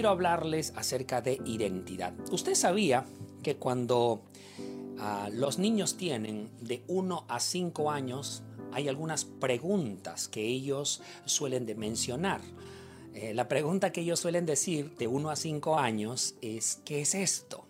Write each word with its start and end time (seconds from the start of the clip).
quiero 0.00 0.12
hablarles 0.12 0.72
acerca 0.76 1.20
de 1.20 1.38
identidad. 1.44 2.14
Usted 2.32 2.54
sabía 2.54 3.04
que 3.42 3.56
cuando 3.56 4.22
ah, 4.98 5.28
los 5.30 5.58
niños 5.58 5.98
tienen 5.98 6.48
de 6.62 6.82
1 6.88 7.26
a 7.28 7.38
5 7.38 7.90
años, 7.90 8.42
hay 8.72 8.88
algunas 8.88 9.26
preguntas 9.26 10.26
que 10.26 10.42
ellos 10.42 11.02
suelen 11.26 11.66
de 11.66 11.74
mencionar. 11.74 12.40
Eh, 13.14 13.34
la 13.34 13.48
pregunta 13.48 13.92
que 13.92 14.02
ellos 14.02 14.20
suelen 14.20 14.46
decir 14.46 14.96
de 14.96 15.06
1 15.06 15.30
a 15.30 15.36
5 15.36 15.78
años 15.78 16.34
es, 16.40 16.80
¿qué 16.84 17.00
es 17.00 17.14
esto? 17.14 17.66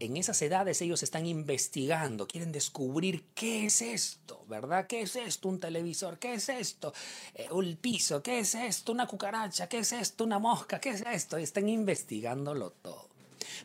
en 0.00 0.16
esas 0.16 0.40
edades 0.40 0.80
ellos 0.80 1.02
están 1.02 1.26
investigando, 1.26 2.26
quieren 2.26 2.52
descubrir 2.52 3.26
qué 3.34 3.66
es 3.66 3.82
esto, 3.82 4.44
¿verdad? 4.48 4.86
¿Qué 4.86 5.02
es 5.02 5.14
esto? 5.14 5.48
Un 5.48 5.60
televisor, 5.60 6.18
¿qué 6.18 6.34
es 6.34 6.48
esto? 6.48 6.94
Eh, 7.34 7.48
un 7.50 7.76
piso, 7.76 8.22
¿qué 8.22 8.38
es 8.38 8.54
esto? 8.54 8.92
Una 8.92 9.06
cucaracha, 9.06 9.68
¿qué 9.68 9.78
es 9.78 9.92
esto? 9.92 10.24
Una 10.24 10.38
mosca, 10.38 10.80
¿qué 10.80 10.90
es 10.90 11.02
esto? 11.02 11.36
están 11.36 11.68
investigándolo 11.68 12.70
todo. 12.70 13.10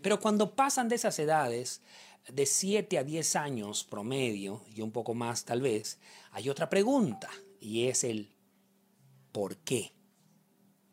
Pero 0.02 0.20
cuando 0.20 0.56
pasan 0.56 0.90
de 0.90 0.96
esas 0.96 1.18
edades, 1.20 1.82
de 2.28 2.46
7 2.46 2.98
a 2.98 3.04
10 3.04 3.36
años 3.38 3.86
promedio, 3.86 4.62
y 4.76 4.82
un 4.82 4.92
poco 4.92 5.14
más 5.14 5.46
tal 5.46 5.62
vez, 5.62 6.00
hay 6.32 6.50
otra 6.50 6.70
pregunta, 6.70 7.30
y 7.62 7.88
es 7.88 8.04
el 8.04 8.34
¿por 9.32 9.56
qué? 9.58 9.94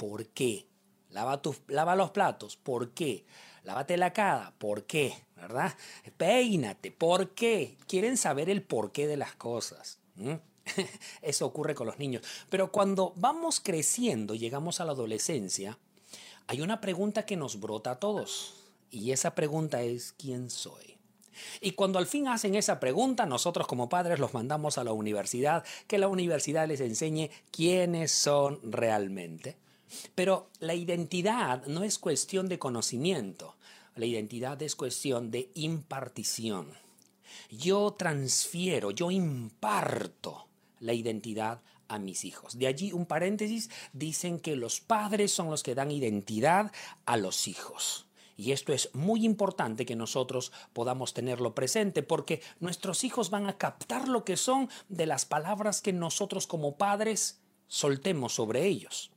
¿Por 0.02 0.26
qué? 0.30 0.66
Lava, 1.10 1.40
tu, 1.40 1.54
lava 1.68 1.94
los 1.94 2.10
platos, 2.10 2.56
¿por 2.56 2.90
qué? 2.90 3.24
Lávate 3.62 3.96
la 3.96 4.12
cara, 4.12 4.52
¿por 4.58 4.82
qué? 4.82 5.14
¿Verdad? 5.36 5.76
Peínate, 6.16 6.90
¿por 6.90 7.30
qué? 7.34 7.76
Quieren 7.86 8.16
saber 8.16 8.50
el 8.50 8.64
porqué 8.64 9.06
de 9.06 9.16
las 9.16 9.36
cosas. 9.36 10.00
Eso 11.22 11.46
ocurre 11.46 11.76
con 11.76 11.86
los 11.86 12.00
niños. 12.00 12.24
Pero 12.50 12.72
cuando 12.72 13.12
vamos 13.14 13.60
creciendo, 13.60 14.34
llegamos 14.34 14.80
a 14.80 14.84
la 14.86 14.90
adolescencia, 14.90 15.78
hay 16.48 16.62
una 16.62 16.80
pregunta 16.80 17.24
que 17.24 17.36
nos 17.36 17.60
brota 17.60 17.92
a 17.92 18.00
todos. 18.00 18.54
Y 18.90 19.12
esa 19.12 19.36
pregunta 19.36 19.82
es, 19.82 20.14
¿quién 20.18 20.50
soy? 20.50 20.96
Y 21.60 21.72
cuando 21.72 22.00
al 22.00 22.08
fin 22.08 22.26
hacen 22.26 22.56
esa 22.56 22.80
pregunta, 22.80 23.24
nosotros 23.24 23.68
como 23.68 23.88
padres 23.88 24.18
los 24.18 24.34
mandamos 24.34 24.78
a 24.78 24.84
la 24.84 24.92
universidad, 24.92 25.64
que 25.86 25.98
la 25.98 26.08
universidad 26.08 26.66
les 26.66 26.80
enseñe 26.80 27.30
quiénes 27.52 28.10
son 28.10 28.58
realmente. 28.64 29.61
Pero 30.14 30.50
la 30.60 30.74
identidad 30.74 31.66
no 31.66 31.82
es 31.82 31.98
cuestión 31.98 32.48
de 32.48 32.58
conocimiento, 32.58 33.56
la 33.94 34.06
identidad 34.06 34.60
es 34.62 34.76
cuestión 34.76 35.30
de 35.30 35.50
impartición. 35.54 36.68
Yo 37.50 37.94
transfiero, 37.98 38.90
yo 38.90 39.10
imparto 39.10 40.48
la 40.80 40.94
identidad 40.94 41.62
a 41.88 41.98
mis 41.98 42.24
hijos. 42.24 42.58
De 42.58 42.66
allí 42.66 42.92
un 42.92 43.06
paréntesis, 43.06 43.70
dicen 43.92 44.40
que 44.40 44.56
los 44.56 44.80
padres 44.80 45.32
son 45.32 45.50
los 45.50 45.62
que 45.62 45.74
dan 45.74 45.90
identidad 45.90 46.72
a 47.04 47.16
los 47.16 47.46
hijos. 47.48 48.06
Y 48.36 48.52
esto 48.52 48.72
es 48.72 48.92
muy 48.94 49.24
importante 49.24 49.84
que 49.84 49.94
nosotros 49.94 50.52
podamos 50.72 51.12
tenerlo 51.12 51.54
presente 51.54 52.02
porque 52.02 52.42
nuestros 52.60 53.04
hijos 53.04 53.30
van 53.30 53.46
a 53.46 53.58
captar 53.58 54.08
lo 54.08 54.24
que 54.24 54.36
son 54.36 54.68
de 54.88 55.06
las 55.06 55.26
palabras 55.26 55.82
que 55.82 55.92
nosotros 55.92 56.46
como 56.46 56.76
padres 56.76 57.40
soltemos 57.68 58.34
sobre 58.34 58.66
ellos. 58.66 59.12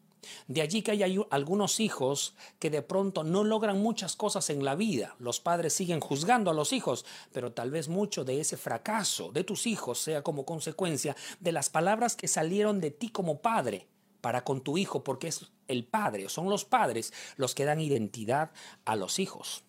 De 0.47 0.61
allí 0.61 0.81
que 0.81 0.91
hay 0.91 1.19
algunos 1.29 1.79
hijos 1.79 2.35
que 2.59 2.69
de 2.69 2.81
pronto 2.81 3.23
no 3.23 3.43
logran 3.43 3.81
muchas 3.81 4.15
cosas 4.15 4.49
en 4.49 4.63
la 4.63 4.75
vida. 4.75 5.15
Los 5.19 5.39
padres 5.39 5.73
siguen 5.73 5.99
juzgando 5.99 6.51
a 6.51 6.53
los 6.53 6.73
hijos, 6.73 7.05
pero 7.31 7.51
tal 7.51 7.71
vez 7.71 7.87
mucho 7.87 8.23
de 8.23 8.39
ese 8.39 8.57
fracaso 8.57 9.31
de 9.31 9.43
tus 9.43 9.67
hijos 9.67 9.99
sea 9.99 10.21
como 10.21 10.45
consecuencia 10.45 11.15
de 11.39 11.51
las 11.51 11.69
palabras 11.69 12.15
que 12.15 12.27
salieron 12.27 12.79
de 12.79 12.91
ti 12.91 13.09
como 13.09 13.39
padre 13.39 13.87
para 14.21 14.43
con 14.43 14.61
tu 14.61 14.77
hijo, 14.77 15.03
porque 15.03 15.27
es 15.27 15.45
el 15.67 15.85
padre, 15.85 16.29
son 16.29 16.49
los 16.49 16.65
padres 16.65 17.13
los 17.37 17.53
que 17.53 17.65
dan 17.65 17.79
identidad 17.79 18.51
a 18.83 18.95
los 18.95 19.19
hijos. 19.19 19.63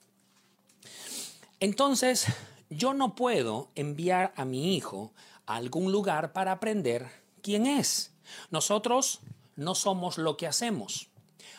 Entonces, 1.60 2.26
yo 2.70 2.94
no 2.94 3.14
puedo 3.14 3.70
enviar 3.74 4.32
a 4.36 4.44
mi 4.44 4.74
hijo 4.76 5.12
a 5.46 5.56
algún 5.56 5.92
lugar 5.92 6.32
para 6.32 6.52
aprender 6.52 7.08
quién 7.42 7.66
es. 7.66 8.12
Nosotros 8.50 9.20
no 9.56 9.74
somos 9.74 10.18
lo 10.18 10.36
que 10.36 10.46
hacemos. 10.46 11.08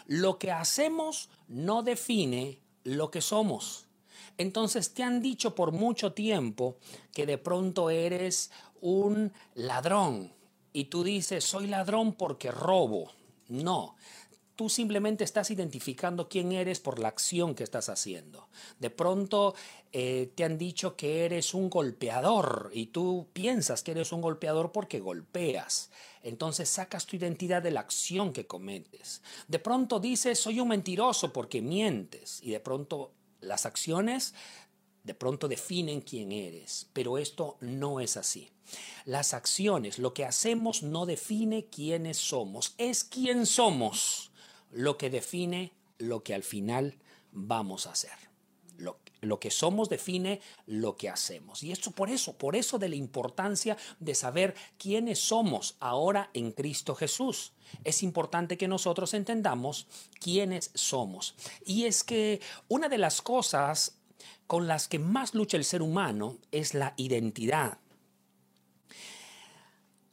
Lo 0.05 0.39
que 0.39 0.51
hacemos 0.51 1.29
no 1.47 1.83
define 1.83 2.61
lo 2.83 3.11
que 3.11 3.21
somos. 3.21 3.87
Entonces 4.37 4.93
te 4.93 5.03
han 5.03 5.21
dicho 5.21 5.55
por 5.55 5.71
mucho 5.71 6.13
tiempo 6.13 6.77
que 7.13 7.25
de 7.25 7.37
pronto 7.37 7.89
eres 7.89 8.51
un 8.79 9.33
ladrón 9.55 10.31
y 10.73 10.85
tú 10.85 11.03
dices, 11.03 11.43
soy 11.43 11.67
ladrón 11.67 12.13
porque 12.13 12.51
robo. 12.51 13.11
No, 13.49 13.95
tú 14.55 14.69
simplemente 14.69 15.23
estás 15.23 15.51
identificando 15.51 16.27
quién 16.27 16.51
eres 16.51 16.79
por 16.79 16.99
la 16.99 17.07
acción 17.07 17.55
que 17.55 17.63
estás 17.63 17.89
haciendo. 17.89 18.49
De 18.79 18.89
pronto 18.89 19.55
eh, 19.91 20.31
te 20.35 20.43
han 20.43 20.57
dicho 20.57 20.95
que 20.95 21.25
eres 21.25 21.53
un 21.53 21.69
golpeador 21.69 22.71
y 22.73 22.87
tú 22.87 23.27
piensas 23.33 23.83
que 23.83 23.91
eres 23.91 24.11
un 24.11 24.21
golpeador 24.21 24.71
porque 24.71 24.99
golpeas. 24.99 25.91
Entonces 26.27 26.67
sacas 26.67 27.05
tu 27.05 27.15
identidad 27.15 27.61
de 27.61 27.71
la 27.71 27.79
acción 27.79 28.33
que 28.33 28.45
cometes. 28.45 29.21
De 29.47 29.59
pronto 29.59 29.97
dices, 29.97 30.37
soy 30.37 30.59
un 30.59 30.67
mentiroso 30.67 31.31
porque 31.31 31.61
mientes. 31.61 32.41
Y 32.43 32.51
de 32.51 32.59
pronto 32.59 33.13
las 33.39 33.65
acciones 33.65 34.33
de 35.05 35.13
pronto 35.13 35.47
definen 35.47 36.01
quién 36.01 36.33
eres. 36.33 36.89
Pero 36.91 37.17
esto 37.17 37.55
no 37.61 38.01
es 38.01 38.17
así. 38.17 38.49
Las 39.05 39.33
acciones, 39.33 39.99
lo 39.99 40.13
que 40.13 40.25
hacemos 40.25 40.83
no 40.83 41.05
define 41.05 41.67
quiénes 41.67 42.17
somos, 42.17 42.75
es 42.77 43.05
quién 43.05 43.45
somos 43.45 44.31
lo 44.69 44.97
que 44.97 45.09
define 45.09 45.71
lo 45.97 46.23
que 46.23 46.33
al 46.33 46.43
final 46.43 46.97
vamos 47.31 47.87
a 47.87 47.91
hacer. 47.91 48.11
Lo, 48.77 48.99
que 49.39 49.51
somos 49.51 49.89
define 49.89 50.41
lo 50.65 50.95
que 50.97 51.09
hacemos. 51.09 51.63
Y 51.63 51.71
esto 51.71 51.91
por 51.91 52.09
eso, 52.09 52.33
por 52.33 52.55
eso 52.55 52.77
de 52.79 52.89
la 52.89 52.95
importancia 52.95 53.77
de 53.99 54.15
saber 54.15 54.55
quiénes 54.77 55.19
somos 55.19 55.75
ahora 55.79 56.29
en 56.33 56.51
Cristo 56.51 56.95
Jesús. 56.95 57.53
Es 57.83 58.03
importante 58.03 58.57
que 58.57 58.67
nosotros 58.67 59.13
entendamos 59.13 59.87
quiénes 60.19 60.71
somos. 60.73 61.35
Y 61.65 61.85
es 61.85 62.03
que 62.03 62.41
una 62.67 62.89
de 62.89 62.97
las 62.97 63.21
cosas 63.21 63.97
con 64.47 64.67
las 64.67 64.87
que 64.87 64.99
más 64.99 65.33
lucha 65.35 65.57
el 65.57 65.65
ser 65.65 65.81
humano 65.81 66.37
es 66.51 66.73
la 66.73 66.93
identidad. 66.97 67.79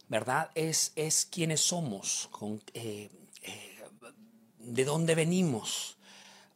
¿Verdad? 0.09 0.51
Es, 0.55 0.93
es 0.97 1.25
quiénes 1.25 1.61
somos. 1.61 2.29
Eh, 2.75 3.11
eh, 3.43 3.75
de 4.59 4.85
dónde 4.85 5.15
venimos, 5.15 5.94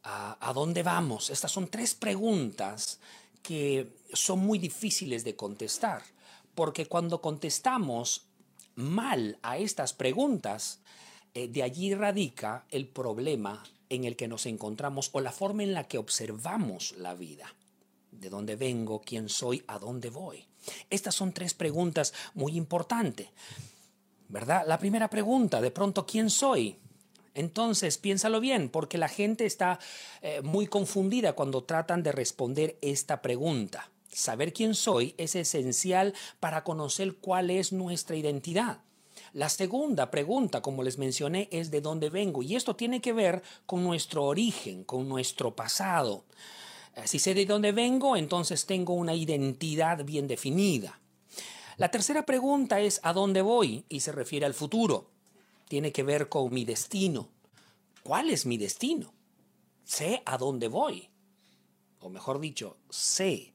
a, 0.09 0.53
dónde 0.53 0.83
vamos. 0.83 1.29
Estas 1.29 1.51
son 1.51 1.67
tres 1.67 1.93
preguntas 1.93 2.99
que 3.41 3.87
son 4.13 4.39
muy 4.39 4.59
difíciles 4.59 5.23
de 5.23 5.35
contestar, 5.35 6.03
porque 6.55 6.87
cuando 6.87 7.21
contestamos 7.21 8.25
mal 8.75 9.37
a 9.41 9.57
estas 9.57 9.93
preguntas, 9.93 10.79
eh, 11.33 11.47
de 11.47 11.63
allí 11.63 11.93
radica 11.93 12.65
el 12.69 12.87
problema 12.87 13.63
en 13.89 14.03
el 14.03 14.15
que 14.15 14.27
nos 14.27 14.45
encontramos 14.45 15.09
o 15.13 15.21
la 15.21 15.31
forma 15.31 15.63
en 15.63 15.73
la 15.73 15.85
que 15.85 15.97
observamos 15.97 16.93
la 16.97 17.13
vida. 17.13 17.53
¿De 18.11 18.29
dónde 18.29 18.55
vengo? 18.55 19.01
¿Quién 19.01 19.29
soy? 19.29 19.63
¿A 19.67 19.79
dónde 19.79 20.09
voy? 20.09 20.45
Estas 20.89 21.15
son 21.15 21.33
tres 21.33 21.53
preguntas 21.53 22.13
muy 22.33 22.57
importantes. 22.57 23.29
¿Verdad? 24.27 24.63
La 24.67 24.77
primera 24.77 25.09
pregunta, 25.09 25.61
de 25.61 25.71
pronto, 25.71 26.05
¿quién 26.05 26.29
soy? 26.29 26.77
Entonces, 27.39 27.97
piénsalo 27.97 28.41
bien, 28.41 28.67
porque 28.67 28.97
la 28.97 29.07
gente 29.07 29.45
está 29.45 29.79
eh, 30.21 30.41
muy 30.41 30.67
confundida 30.67 31.31
cuando 31.31 31.63
tratan 31.63 32.03
de 32.03 32.11
responder 32.11 32.77
esta 32.81 33.21
pregunta. 33.21 33.89
Saber 34.11 34.51
quién 34.51 34.75
soy 34.75 35.15
es 35.17 35.37
esencial 35.37 36.13
para 36.41 36.65
conocer 36.65 37.15
cuál 37.15 37.49
es 37.49 37.71
nuestra 37.71 38.17
identidad. 38.17 38.81
La 39.31 39.47
segunda 39.47 40.11
pregunta, 40.11 40.61
como 40.61 40.83
les 40.83 40.97
mencioné, 40.97 41.47
es 41.49 41.71
de 41.71 41.79
dónde 41.79 42.09
vengo 42.09 42.43
y 42.43 42.57
esto 42.57 42.75
tiene 42.75 42.99
que 42.99 43.13
ver 43.13 43.41
con 43.65 43.85
nuestro 43.85 44.25
origen, 44.25 44.83
con 44.83 45.07
nuestro 45.07 45.55
pasado. 45.55 46.25
Eh, 46.97 47.03
si 47.05 47.19
sé 47.19 47.33
de 47.33 47.45
dónde 47.45 47.71
vengo, 47.71 48.17
entonces 48.17 48.65
tengo 48.65 48.95
una 48.95 49.13
identidad 49.13 50.03
bien 50.03 50.27
definida. 50.27 50.99
La 51.77 51.89
tercera 51.89 52.25
pregunta 52.25 52.81
es 52.81 52.99
¿a 53.01 53.13
dónde 53.13 53.41
voy? 53.41 53.85
y 53.87 54.01
se 54.01 54.11
refiere 54.11 54.45
al 54.45 54.53
futuro 54.53 55.18
tiene 55.69 55.93
que 55.93 56.03
ver 56.03 56.27
con 56.27 56.53
mi 56.53 56.65
destino. 56.65 57.29
¿Cuál 58.03 58.31
es 58.31 58.45
mi 58.45 58.57
destino? 58.57 59.13
Sé 59.85 60.21
a 60.25 60.37
dónde 60.37 60.67
voy. 60.67 61.09
O 61.99 62.09
mejor 62.09 62.39
dicho, 62.39 62.77
sé 62.89 63.53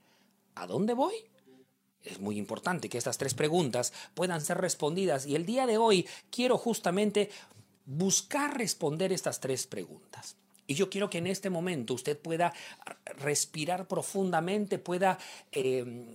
a 0.54 0.66
dónde 0.66 0.94
voy. 0.94 1.14
Es 2.02 2.20
muy 2.20 2.38
importante 2.38 2.88
que 2.88 2.98
estas 2.98 3.18
tres 3.18 3.34
preguntas 3.34 3.92
puedan 4.14 4.40
ser 4.40 4.58
respondidas 4.58 5.26
y 5.26 5.34
el 5.34 5.44
día 5.44 5.66
de 5.66 5.76
hoy 5.76 6.06
quiero 6.30 6.56
justamente 6.56 7.30
buscar 7.84 8.56
responder 8.56 9.12
estas 9.12 9.40
tres 9.40 9.66
preguntas. 9.66 10.36
Y 10.66 10.74
yo 10.74 10.88
quiero 10.88 11.10
que 11.10 11.18
en 11.18 11.26
este 11.26 11.50
momento 11.50 11.92
usted 11.92 12.18
pueda 12.18 12.54
respirar 13.18 13.86
profundamente, 13.86 14.78
pueda 14.78 15.18
em, 15.52 16.06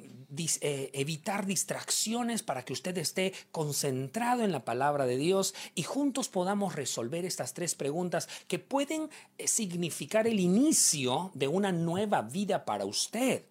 eh, 0.61 0.89
evitar 0.93 1.45
distracciones 1.45 2.41
para 2.41 2.65
que 2.65 2.73
usted 2.73 2.97
esté 2.97 3.33
concentrado 3.51 4.43
en 4.43 4.51
la 4.51 4.65
palabra 4.65 5.05
de 5.05 5.17
Dios 5.17 5.53
y 5.75 5.83
juntos 5.83 6.29
podamos 6.29 6.75
resolver 6.75 7.25
estas 7.25 7.53
tres 7.53 7.75
preguntas 7.75 8.27
que 8.47 8.57
pueden 8.57 9.09
eh, 9.37 9.47
significar 9.47 10.27
el 10.27 10.39
inicio 10.39 11.31
de 11.35 11.47
una 11.47 11.71
nueva 11.71 12.23
vida 12.23 12.65
para 12.65 12.85
usted. 12.85 13.43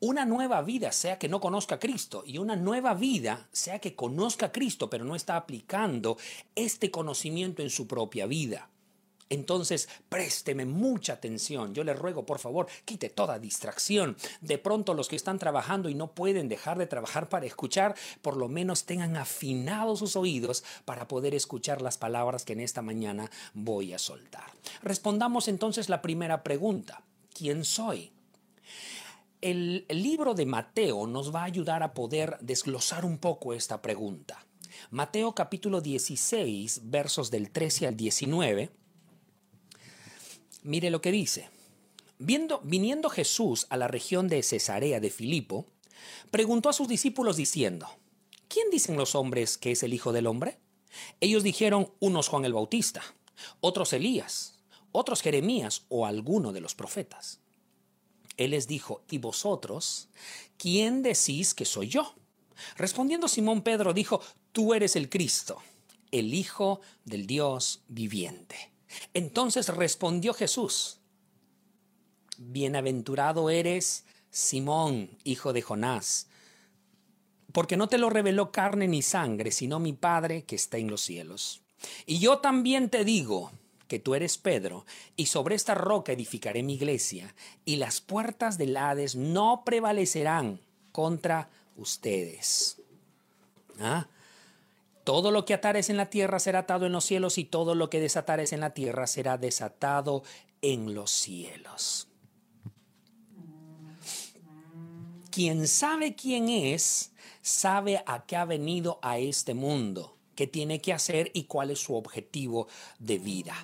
Una 0.00 0.24
nueva 0.24 0.62
vida 0.62 0.92
sea 0.92 1.18
que 1.18 1.28
no 1.28 1.40
conozca 1.40 1.76
a 1.76 1.78
Cristo 1.78 2.22
y 2.26 2.38
una 2.38 2.56
nueva 2.56 2.94
vida 2.94 3.48
sea 3.52 3.80
que 3.80 3.94
conozca 3.94 4.46
a 4.46 4.52
Cristo 4.52 4.90
pero 4.90 5.04
no 5.04 5.16
está 5.16 5.36
aplicando 5.36 6.16
este 6.54 6.90
conocimiento 6.90 7.62
en 7.62 7.70
su 7.70 7.86
propia 7.86 8.26
vida. 8.26 8.70
Entonces, 9.30 9.88
présteme 10.08 10.64
mucha 10.64 11.14
atención. 11.14 11.74
Yo 11.74 11.84
le 11.84 11.92
ruego, 11.92 12.24
por 12.24 12.38
favor, 12.38 12.66
quite 12.84 13.10
toda 13.10 13.38
distracción. 13.38 14.16
De 14.40 14.58
pronto 14.58 14.94
los 14.94 15.08
que 15.08 15.16
están 15.16 15.38
trabajando 15.38 15.88
y 15.88 15.94
no 15.94 16.12
pueden 16.12 16.48
dejar 16.48 16.78
de 16.78 16.86
trabajar 16.86 17.28
para 17.28 17.46
escuchar, 17.46 17.94
por 18.22 18.36
lo 18.36 18.48
menos 18.48 18.84
tengan 18.84 19.16
afinados 19.16 19.98
sus 19.98 20.16
oídos 20.16 20.64
para 20.84 21.08
poder 21.08 21.34
escuchar 21.34 21.82
las 21.82 21.98
palabras 21.98 22.44
que 22.44 22.54
en 22.54 22.60
esta 22.60 22.82
mañana 22.82 23.30
voy 23.54 23.92
a 23.92 23.98
soltar. 23.98 24.50
Respondamos 24.82 25.48
entonces 25.48 25.88
la 25.88 26.00
primera 26.00 26.42
pregunta. 26.42 27.02
¿Quién 27.34 27.64
soy? 27.64 28.12
El 29.40 29.86
libro 29.88 30.34
de 30.34 30.46
Mateo 30.46 31.06
nos 31.06 31.32
va 31.32 31.42
a 31.42 31.44
ayudar 31.44 31.82
a 31.82 31.94
poder 31.94 32.38
desglosar 32.40 33.04
un 33.04 33.18
poco 33.18 33.54
esta 33.54 33.80
pregunta. 33.80 34.44
Mateo 34.90 35.34
capítulo 35.34 35.80
16, 35.80 36.82
versos 36.84 37.30
del 37.30 37.50
13 37.50 37.88
al 37.88 37.96
19 37.96 38.70
Mire 40.68 40.90
lo 40.90 41.00
que 41.00 41.12
dice. 41.12 41.48
Viendo, 42.18 42.60
viniendo 42.62 43.08
Jesús 43.08 43.66
a 43.70 43.78
la 43.78 43.88
región 43.88 44.28
de 44.28 44.42
Cesarea 44.42 45.00
de 45.00 45.08
Filipo, 45.08 45.64
preguntó 46.30 46.68
a 46.68 46.74
sus 46.74 46.88
discípulos 46.88 47.38
diciendo, 47.38 47.88
¿quién 48.48 48.68
dicen 48.68 48.98
los 48.98 49.14
hombres 49.14 49.56
que 49.56 49.70
es 49.70 49.82
el 49.82 49.94
Hijo 49.94 50.12
del 50.12 50.26
Hombre? 50.26 50.58
Ellos 51.20 51.42
dijeron, 51.42 51.90
unos 52.00 52.28
Juan 52.28 52.44
el 52.44 52.52
Bautista, 52.52 53.02
otros 53.62 53.94
Elías, 53.94 54.58
otros 54.92 55.22
Jeremías 55.22 55.86
o 55.88 56.04
alguno 56.04 56.52
de 56.52 56.60
los 56.60 56.74
profetas. 56.74 57.40
Él 58.36 58.50
les 58.50 58.68
dijo, 58.68 59.00
¿y 59.10 59.16
vosotros? 59.16 60.10
¿Quién 60.58 61.02
decís 61.02 61.54
que 61.54 61.64
soy 61.64 61.88
yo? 61.88 62.14
Respondiendo 62.76 63.26
Simón 63.26 63.62
Pedro 63.62 63.94
dijo, 63.94 64.20
tú 64.52 64.74
eres 64.74 64.96
el 64.96 65.08
Cristo, 65.08 65.62
el 66.10 66.34
Hijo 66.34 66.82
del 67.06 67.26
Dios 67.26 67.80
viviente. 67.88 68.70
Entonces 69.14 69.68
respondió 69.68 70.34
Jesús, 70.34 70.98
Bienaventurado 72.38 73.50
eres, 73.50 74.04
Simón, 74.30 75.10
hijo 75.24 75.52
de 75.52 75.62
Jonás, 75.62 76.28
porque 77.52 77.76
no 77.76 77.88
te 77.88 77.98
lo 77.98 78.10
reveló 78.10 78.52
carne 78.52 78.86
ni 78.86 79.02
sangre, 79.02 79.50
sino 79.50 79.80
mi 79.80 79.92
Padre 79.92 80.44
que 80.44 80.56
está 80.56 80.78
en 80.78 80.90
los 80.90 81.00
cielos. 81.00 81.62
Y 82.06 82.18
yo 82.18 82.38
también 82.38 82.90
te 82.90 83.04
digo 83.04 83.50
que 83.88 83.98
tú 83.98 84.14
eres 84.14 84.38
Pedro, 84.38 84.84
y 85.16 85.26
sobre 85.26 85.54
esta 85.54 85.74
roca 85.74 86.12
edificaré 86.12 86.62
mi 86.62 86.74
iglesia, 86.74 87.34
y 87.64 87.76
las 87.76 88.00
puertas 88.00 88.58
del 88.58 88.76
Hades 88.76 89.16
no 89.16 89.62
prevalecerán 89.64 90.60
contra 90.92 91.50
ustedes. 91.76 92.76
¿Ah? 93.80 94.06
Todo 95.08 95.30
lo 95.30 95.46
que 95.46 95.54
atares 95.54 95.88
en 95.88 95.96
la 95.96 96.10
tierra 96.10 96.38
será 96.38 96.58
atado 96.58 96.84
en 96.84 96.92
los 96.92 97.02
cielos 97.02 97.38
y 97.38 97.46
todo 97.46 97.74
lo 97.74 97.88
que 97.88 97.98
desatares 97.98 98.52
en 98.52 98.60
la 98.60 98.74
tierra 98.74 99.06
será 99.06 99.38
desatado 99.38 100.22
en 100.60 100.92
los 100.92 101.10
cielos. 101.10 102.08
Quien 105.30 105.66
sabe 105.66 106.14
quién 106.14 106.50
es, 106.50 107.12
sabe 107.40 108.02
a 108.04 108.26
qué 108.26 108.36
ha 108.36 108.44
venido 108.44 108.98
a 109.00 109.16
este 109.16 109.54
mundo, 109.54 110.18
qué 110.34 110.46
tiene 110.46 110.82
que 110.82 110.92
hacer 110.92 111.30
y 111.32 111.44
cuál 111.44 111.70
es 111.70 111.78
su 111.78 111.94
objetivo 111.94 112.68
de 112.98 113.16
vida. 113.18 113.54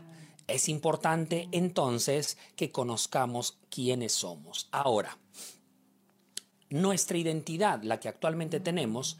Es 0.46 0.70
importante 0.70 1.50
entonces 1.52 2.38
que 2.56 2.72
conozcamos 2.72 3.58
quiénes 3.68 4.14
somos. 4.14 4.70
Ahora, 4.72 5.18
nuestra 6.70 7.18
identidad, 7.18 7.82
la 7.82 8.00
que 8.00 8.08
actualmente 8.08 8.60
tenemos, 8.60 9.18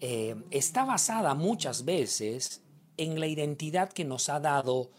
eh, 0.00 0.34
está 0.50 0.84
basada 0.84 1.34
muchas 1.34 1.84
veces 1.84 2.62
en 2.96 3.20
la 3.20 3.26
identidad 3.26 3.92
que 3.92 4.04
nos 4.04 4.28
ha 4.28 4.40
dado 4.40 4.90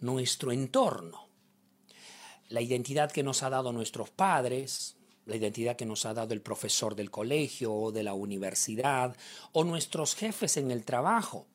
nuestro 0.00 0.52
entorno. 0.52 1.28
La 2.48 2.60
identidad 2.60 3.10
que 3.10 3.22
nos 3.22 3.42
ha 3.42 3.50
dado 3.50 3.72
nuestros 3.72 4.10
padres, 4.10 4.96
la 5.26 5.36
identidad 5.36 5.76
que 5.76 5.86
nos 5.86 6.04
ha 6.04 6.14
dado 6.14 6.34
el 6.34 6.40
profesor 6.40 6.94
del 6.94 7.10
colegio 7.10 7.72
o 7.72 7.92
de 7.92 8.02
la 8.02 8.14
universidad 8.14 9.16
o 9.52 9.64
nuestros 9.64 10.14
jefes 10.14 10.56
en 10.56 10.70
el 10.70 10.84
trabajo. 10.84 11.46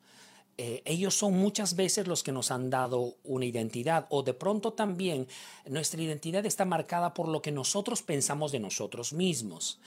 Eh, 0.58 0.82
ellos 0.86 1.14
son 1.14 1.34
muchas 1.34 1.76
veces 1.76 2.06
los 2.06 2.22
que 2.22 2.32
nos 2.32 2.50
han 2.50 2.70
dado 2.70 3.16
una 3.24 3.44
identidad 3.44 4.06
o 4.08 4.22
de 4.22 4.32
pronto 4.32 4.72
también 4.72 5.28
nuestra 5.66 6.00
identidad 6.00 6.46
está 6.46 6.64
marcada 6.64 7.12
por 7.12 7.28
lo 7.28 7.42
que 7.42 7.52
nosotros 7.52 8.02
pensamos 8.02 8.52
de 8.52 8.60
nosotros 8.60 9.12
mismos. 9.12 9.78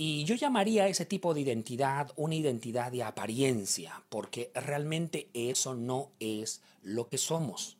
Y 0.00 0.22
yo 0.22 0.36
llamaría 0.36 0.84
a 0.84 0.88
ese 0.88 1.06
tipo 1.06 1.34
de 1.34 1.40
identidad 1.40 2.12
una 2.14 2.36
identidad 2.36 2.92
de 2.92 3.02
apariencia, 3.02 4.04
porque 4.10 4.52
realmente 4.54 5.28
eso 5.34 5.74
no 5.74 6.12
es 6.20 6.62
lo 6.84 7.08
que 7.08 7.18
somos. 7.18 7.78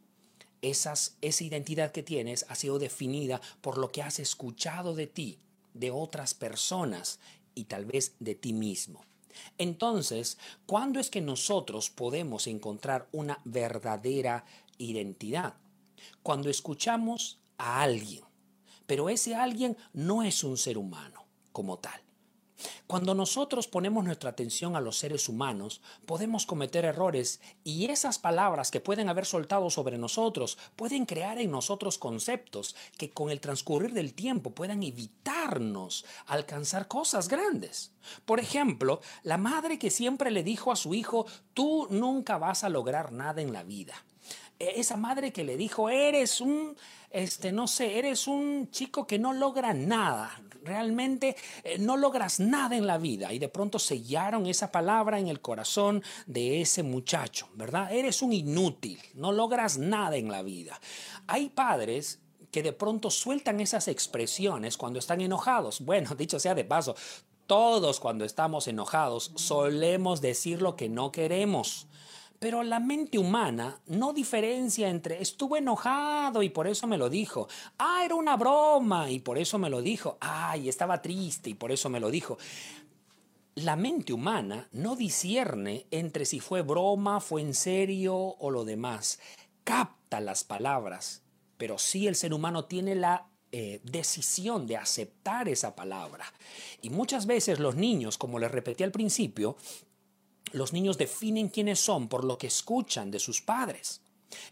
Esa 0.61 0.95
identidad 1.23 1.93
que 1.93 2.03
tienes 2.03 2.45
ha 2.49 2.57
sido 2.57 2.81
definida 2.81 3.41
por 3.61 3.79
lo 3.79 3.93
que 3.93 4.03
has 4.03 4.19
escuchado 4.19 4.97
de 4.97 5.07
ti, 5.07 5.39
de 5.75 5.93
otras 5.93 6.35
personas 6.35 7.21
y 7.55 7.67
tal 7.67 7.85
vez 7.85 8.17
de 8.19 8.35
ti 8.35 8.53
mismo. 8.53 9.05
Entonces, 9.57 10.39
¿cuándo 10.67 10.99
es 10.99 11.11
que 11.11 11.21
nosotros 11.21 11.89
podemos 11.89 12.49
encontrar 12.49 13.07
una 13.13 13.41
verdadera 13.45 14.45
identidad? 14.77 15.55
Cuando 16.25 16.51
escuchamos 16.51 17.39
a 17.59 17.81
alguien, 17.81 18.25
pero 18.89 19.09
ese 19.09 19.37
alguien 19.37 19.77
no 19.93 20.25
es 20.25 20.43
un 20.43 20.57
ser 20.57 20.79
humano 20.79 21.25
como 21.53 21.79
tal. 21.79 22.08
Cuando 22.87 23.15
nosotros 23.15 23.69
ponemos 23.69 24.05
nuestra 24.05 24.31
atención 24.31 24.75
a 24.75 24.81
los 24.81 24.99
seres 24.99 25.29
humanos, 25.29 25.81
podemos 26.07 26.47
cometer 26.47 26.85
errores 26.85 27.41
y 27.65 27.87
esas 27.87 28.19
palabras 28.19 28.71
que 28.71 28.81
pueden 28.81 29.09
haber 29.09 29.27
soltado 29.27 29.71
sobre 29.71 29.99
nosotros 29.99 30.59
pueden 30.77 31.07
crear 31.07 31.39
en 31.39 31.51
nosotros 31.51 31.99
conceptos 31.99 32.75
que 32.97 33.11
con 33.11 33.31
el 33.31 33.41
transcurrir 33.41 33.93
del 33.93 34.15
tiempo 34.15 34.51
puedan 34.51 34.83
evitarnos 34.83 36.05
alcanzar 36.27 36.89
cosas 36.89 37.29
grandes. 37.29 37.93
Por 38.25 38.41
ejemplo, 38.41 39.01
la 39.23 39.39
madre 39.39 39.79
que 39.79 39.91
siempre 39.91 40.31
le 40.31 40.43
dijo 40.43 40.73
a 40.73 40.77
su 40.77 40.95
hijo, 40.95 41.27
tú 41.55 41.87
nunca 41.91 42.39
vas 42.39 42.65
a 42.65 42.69
lograr 42.69 43.13
nada 43.13 43.43
en 43.43 43.53
la 43.53 43.63
vida. 43.63 43.95
E, 44.59 44.81
esa 44.81 44.97
madre 44.97 45.33
que 45.33 45.45
le 45.45 45.57
dijo, 45.57 45.89
eres 45.89 46.41
un, 46.41 46.77
este, 47.11 47.53
no 47.53 47.67
sé, 47.67 47.99
eres 47.99 48.27
un 48.27 48.71
chico 48.71 49.07
que 49.07 49.19
no 49.19 49.33
logra 49.33 49.75
nada, 49.75 50.41
realmente 50.65 51.37
eh, 51.65 51.79
no 51.79 51.97
logras 51.97 52.41
nada 52.41 52.77
en 52.77 52.87
la 52.87 52.99
vida. 52.99 53.33
Y 53.33 53.39
de 53.39 53.49
pronto 53.49 53.79
sellaron 53.79 54.47
esa 54.47 54.71
palabra 54.71 55.19
en 55.19 55.29
el 55.29 55.41
corazón 55.41 56.03
de 56.27 56.61
ese 56.61 56.83
muchacho, 56.83 57.49
¿verdad? 57.55 57.93
Eres 57.93 58.23
un 58.23 58.33
inútil, 58.33 59.01
no 59.15 59.33
logras 59.33 59.79
nada 59.79 60.17
en 60.17 60.31
la 60.31 60.43
vida. 60.43 60.81
Hay 61.27 61.49
padres 61.49 62.21
que 62.51 62.63
de 62.63 62.73
pronto 62.73 63.11
sueltan 63.11 63.61
esas 63.61 63.89
expresiones 63.89 64.77
cuando 64.77 64.99
están 64.99 65.21
enojados. 65.21 65.81
Bueno, 65.81 66.15
dicho 66.17 66.39
sea 66.39 66.55
de 66.55 66.65
paso, 66.65 66.95
todos 67.47 67.99
cuando 67.99 68.25
estamos 68.25 68.69
enojados 68.69 69.33
solemos 69.35 70.21
decir 70.21 70.61
lo 70.63 70.77
que 70.77 70.89
no 70.89 71.13
queremos. 71.13 71.88
Pero 72.39 72.63
la 72.63 72.79
mente 72.79 73.19
humana 73.19 73.81
no 73.87 74.13
diferencia 74.13 74.89
entre 74.89 75.21
estuvo 75.21 75.57
enojado 75.57 76.43
y 76.43 76.51
por 76.51 76.69
eso 76.69 76.87
me 76.87 76.97
lo 76.97 77.11
dijo. 77.11 77.49
Ah, 77.79 78.03
era 78.05 78.15
una 78.15 78.37
broma 78.37 79.11
y 79.11 79.19
por 79.19 79.39
eso 79.39 79.59
me 79.59 79.71
lo 79.71 79.83
dijo. 79.83 80.19
Ay, 80.21 80.69
estaba 80.69 81.03
triste 81.03 81.51
y 81.51 81.55
por 81.55 81.73
eso 81.73 81.89
me 81.89 81.99
lo 81.99 82.11
dijo. 82.11 82.39
La 83.57 83.75
mente 83.75 84.13
humana 84.13 84.69
no 84.71 84.95
discierne 84.95 85.87
entre 85.91 86.25
si 86.25 86.39
fue 86.39 86.63
broma, 86.63 87.21
fue 87.21 87.41
en 87.41 87.55
serio 87.55 88.15
o 88.17 88.53
lo 88.53 88.65
demás. 88.65 89.19
Capta 89.65 90.21
las 90.21 90.45
palabras, 90.45 91.23
pero 91.57 91.77
sí 91.77 92.07
el 92.07 92.15
ser 92.15 92.33
humano 92.33 92.67
tiene 92.67 92.95
la 92.95 93.27
eh, 93.51 93.81
decisión 93.83 94.67
de 94.69 94.77
aceptar 94.77 95.49
esa 95.49 95.75
palabra. 95.75 96.25
Y 96.83 96.91
muchas 96.91 97.27
veces 97.27 97.59
los 97.59 97.75
niños, 97.75 98.17
como 98.17 98.39
les 98.39 98.51
repetí 98.51 98.85
al 98.85 98.93
principio, 98.93 99.57
los 100.53 100.73
niños 100.73 100.99
definen 100.99 101.49
quiénes 101.49 101.81
son 101.81 102.09
por 102.09 102.25
lo 102.25 102.39
que 102.39 102.47
escuchan 102.47 103.11
de 103.11 103.19
sus 103.19 103.41
padres. 103.41 104.01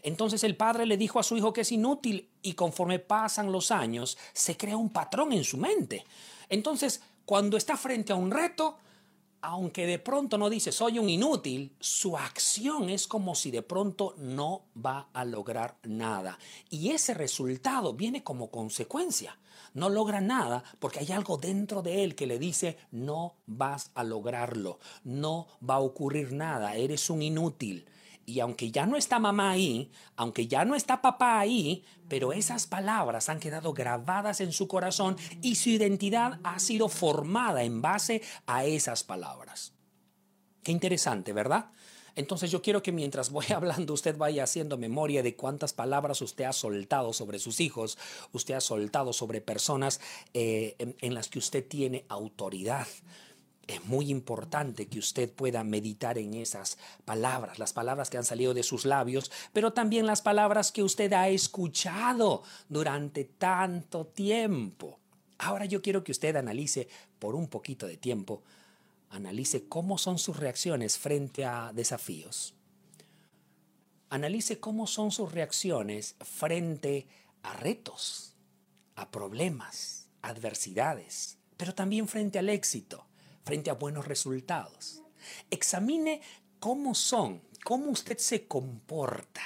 Entonces 0.01 0.43
el 0.43 0.55
padre 0.55 0.85
le 0.85 0.97
dijo 0.97 1.19
a 1.19 1.23
su 1.23 1.37
hijo 1.37 1.53
que 1.53 1.61
es 1.61 1.71
inútil 1.71 2.29
y 2.41 2.53
conforme 2.53 2.99
pasan 2.99 3.51
los 3.51 3.71
años 3.71 4.17
se 4.33 4.57
crea 4.57 4.77
un 4.77 4.89
patrón 4.89 5.33
en 5.33 5.43
su 5.43 5.57
mente. 5.57 6.03
Entonces, 6.49 7.01
cuando 7.25 7.57
está 7.57 7.77
frente 7.77 8.13
a 8.13 8.15
un 8.15 8.31
reto, 8.31 8.77
aunque 9.47 9.85
de 9.85 9.97
pronto 9.97 10.37
no 10.37 10.49
dice 10.49 10.73
soy 10.73 10.99
un 10.99 11.09
inútil, 11.09 11.73
su 11.79 12.17
acción 12.17 12.89
es 12.89 13.07
como 13.07 13.33
si 13.33 13.49
de 13.49 13.61
pronto 13.61 14.13
no 14.17 14.63
va 14.75 15.07
a 15.13 15.23
lograr 15.23 15.77
nada. 15.83 16.37
Y 16.69 16.89
ese 16.89 17.13
resultado 17.13 17.93
viene 17.93 18.25
como 18.25 18.51
consecuencia. 18.51 19.37
No 19.73 19.87
logra 19.87 20.19
nada 20.19 20.65
porque 20.79 20.99
hay 20.99 21.13
algo 21.13 21.37
dentro 21.37 21.81
de 21.81 22.03
él 22.03 22.13
que 22.13 22.27
le 22.27 22.39
dice 22.39 22.77
no 22.91 23.35
vas 23.45 23.91
a 23.95 24.03
lograrlo, 24.03 24.79
no 25.05 25.47
va 25.67 25.75
a 25.75 25.79
ocurrir 25.79 26.33
nada, 26.33 26.75
eres 26.75 27.09
un 27.09 27.21
inútil. 27.21 27.85
Y 28.29 28.41
aunque 28.41 28.71
ya 28.71 28.85
no 28.85 28.97
está 28.97 29.19
mamá 29.19 29.51
ahí, 29.51 29.89
aunque 30.17 30.47
ya 30.47 30.65
no 30.65 30.75
está 30.75 31.01
papá 31.01 31.39
ahí, 31.39 31.85
pero 32.09 32.33
esas 32.33 32.67
palabras 32.67 33.29
han 33.29 33.39
quedado 33.39 33.71
grabadas 33.71 34.41
en 34.41 34.51
su 34.51 34.67
corazón 34.67 35.15
y 35.41 35.55
su 35.55 35.69
identidad 35.69 36.37
ha 36.43 36.59
sido 36.59 36.89
formada 36.89 37.63
en 37.63 37.81
base 37.81 38.21
a 38.45 38.65
esas 38.65 39.05
palabras. 39.05 39.71
Qué 40.61 40.73
interesante, 40.73 41.31
¿verdad? 41.31 41.71
Entonces 42.17 42.51
yo 42.51 42.61
quiero 42.61 42.83
que 42.83 42.91
mientras 42.91 43.29
voy 43.29 43.45
hablando 43.55 43.93
usted 43.93 44.17
vaya 44.17 44.43
haciendo 44.43 44.77
memoria 44.77 45.23
de 45.23 45.37
cuántas 45.37 45.71
palabras 45.71 46.21
usted 46.21 46.43
ha 46.43 46.53
soltado 46.53 47.13
sobre 47.13 47.39
sus 47.39 47.61
hijos, 47.61 47.97
usted 48.33 48.55
ha 48.55 48.61
soltado 48.61 49.13
sobre 49.13 49.39
personas 49.39 50.01
eh, 50.33 50.75
en 50.99 51.13
las 51.13 51.29
que 51.29 51.39
usted 51.39 51.65
tiene 51.65 52.03
autoridad 52.09 52.87
es 53.67 53.83
muy 53.85 54.09
importante 54.09 54.87
que 54.87 54.99
usted 54.99 55.29
pueda 55.29 55.63
meditar 55.63 56.17
en 56.17 56.33
esas 56.33 56.77
palabras, 57.03 57.59
las 57.59 57.73
palabras 57.73 58.09
que 58.09 58.17
han 58.17 58.23
salido 58.23 58.53
de 58.53 58.63
sus 58.63 58.85
labios, 58.85 59.29
pero 59.51 59.73
también 59.73 60.05
las 60.05 60.21
palabras 60.21 60.71
que 60.71 60.83
usted 60.83 61.11
ha 61.11 61.27
escuchado 61.27 62.43
durante 62.69 63.25
tanto 63.25 64.07
tiempo. 64.07 64.99
Ahora 65.37 65.65
yo 65.65 65.81
quiero 65.81 66.03
que 66.03 66.13
usted 66.13 66.35
analice 66.37 66.87
por 67.19 67.35
un 67.35 67.47
poquito 67.47 67.87
de 67.87 67.97
tiempo, 67.97 68.41
analice 69.09 69.67
cómo 69.67 69.97
son 69.97 70.17
sus 70.17 70.37
reacciones 70.37 70.97
frente 70.97 71.43
a 71.43 71.71
desafíos. 71.73 72.53
Analice 74.09 74.61
cómo 74.61 74.87
son 74.87 75.11
sus 75.11 75.33
reacciones 75.33 76.15
frente 76.21 77.07
a 77.43 77.53
retos, 77.53 78.33
a 78.95 79.11
problemas, 79.11 80.07
adversidades, 80.21 81.37
pero 81.57 81.75
también 81.75 82.07
frente 82.07 82.39
al 82.39 82.47
éxito 82.47 83.06
frente 83.47 83.69
a 83.69 83.75
buenos 83.75 84.05
resultados. 84.05 85.01
Examine 85.49 86.21
cómo 86.59 86.93
son, 86.93 87.41
cómo 87.63 87.89
usted 87.91 88.17
se 88.17 88.45
comporta. 88.45 89.41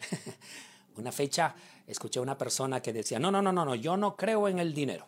una 0.96 1.12
fecha 1.12 1.54
escuché 1.86 2.18
a 2.18 2.22
una 2.22 2.38
persona 2.38 2.80
que 2.80 2.94
decía, 2.94 3.18
no, 3.18 3.30
no, 3.30 3.42
no, 3.42 3.52
no, 3.52 3.66
no, 3.66 3.74
yo 3.74 3.98
no 3.98 4.16
creo 4.16 4.48
en 4.48 4.58
el 4.58 4.72
dinero. 4.72 5.06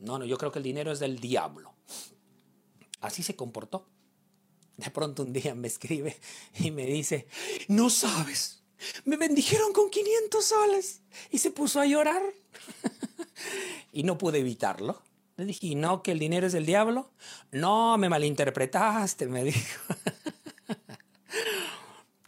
No, 0.00 0.18
no, 0.18 0.24
yo 0.24 0.36
creo 0.36 0.50
que 0.50 0.58
el 0.58 0.64
dinero 0.64 0.90
es 0.90 0.98
del 0.98 1.20
diablo. 1.20 1.74
Así 3.00 3.22
se 3.22 3.36
comportó. 3.36 3.86
De 4.76 4.90
pronto 4.90 5.22
un 5.22 5.32
día 5.32 5.54
me 5.54 5.68
escribe 5.68 6.18
y 6.58 6.72
me 6.72 6.86
dice, 6.86 7.28
no 7.68 7.88
sabes, 7.88 8.64
me 9.04 9.16
bendijeron 9.16 9.72
con 9.72 9.90
500 9.90 10.44
soles 10.44 11.02
y 11.30 11.38
se 11.38 11.52
puso 11.52 11.80
a 11.80 11.86
llorar. 11.86 12.20
y 13.92 14.02
no 14.02 14.18
pude 14.18 14.40
evitarlo. 14.40 15.04
Le 15.36 15.46
dije, 15.46 15.66
¿y 15.68 15.74
no 15.74 16.02
que 16.02 16.12
el 16.12 16.18
dinero 16.18 16.46
es 16.46 16.52
del 16.52 16.66
diablo? 16.66 17.10
No, 17.50 17.98
me 17.98 18.08
malinterpretaste, 18.08 19.26
me 19.26 19.44
dijo. 19.44 19.94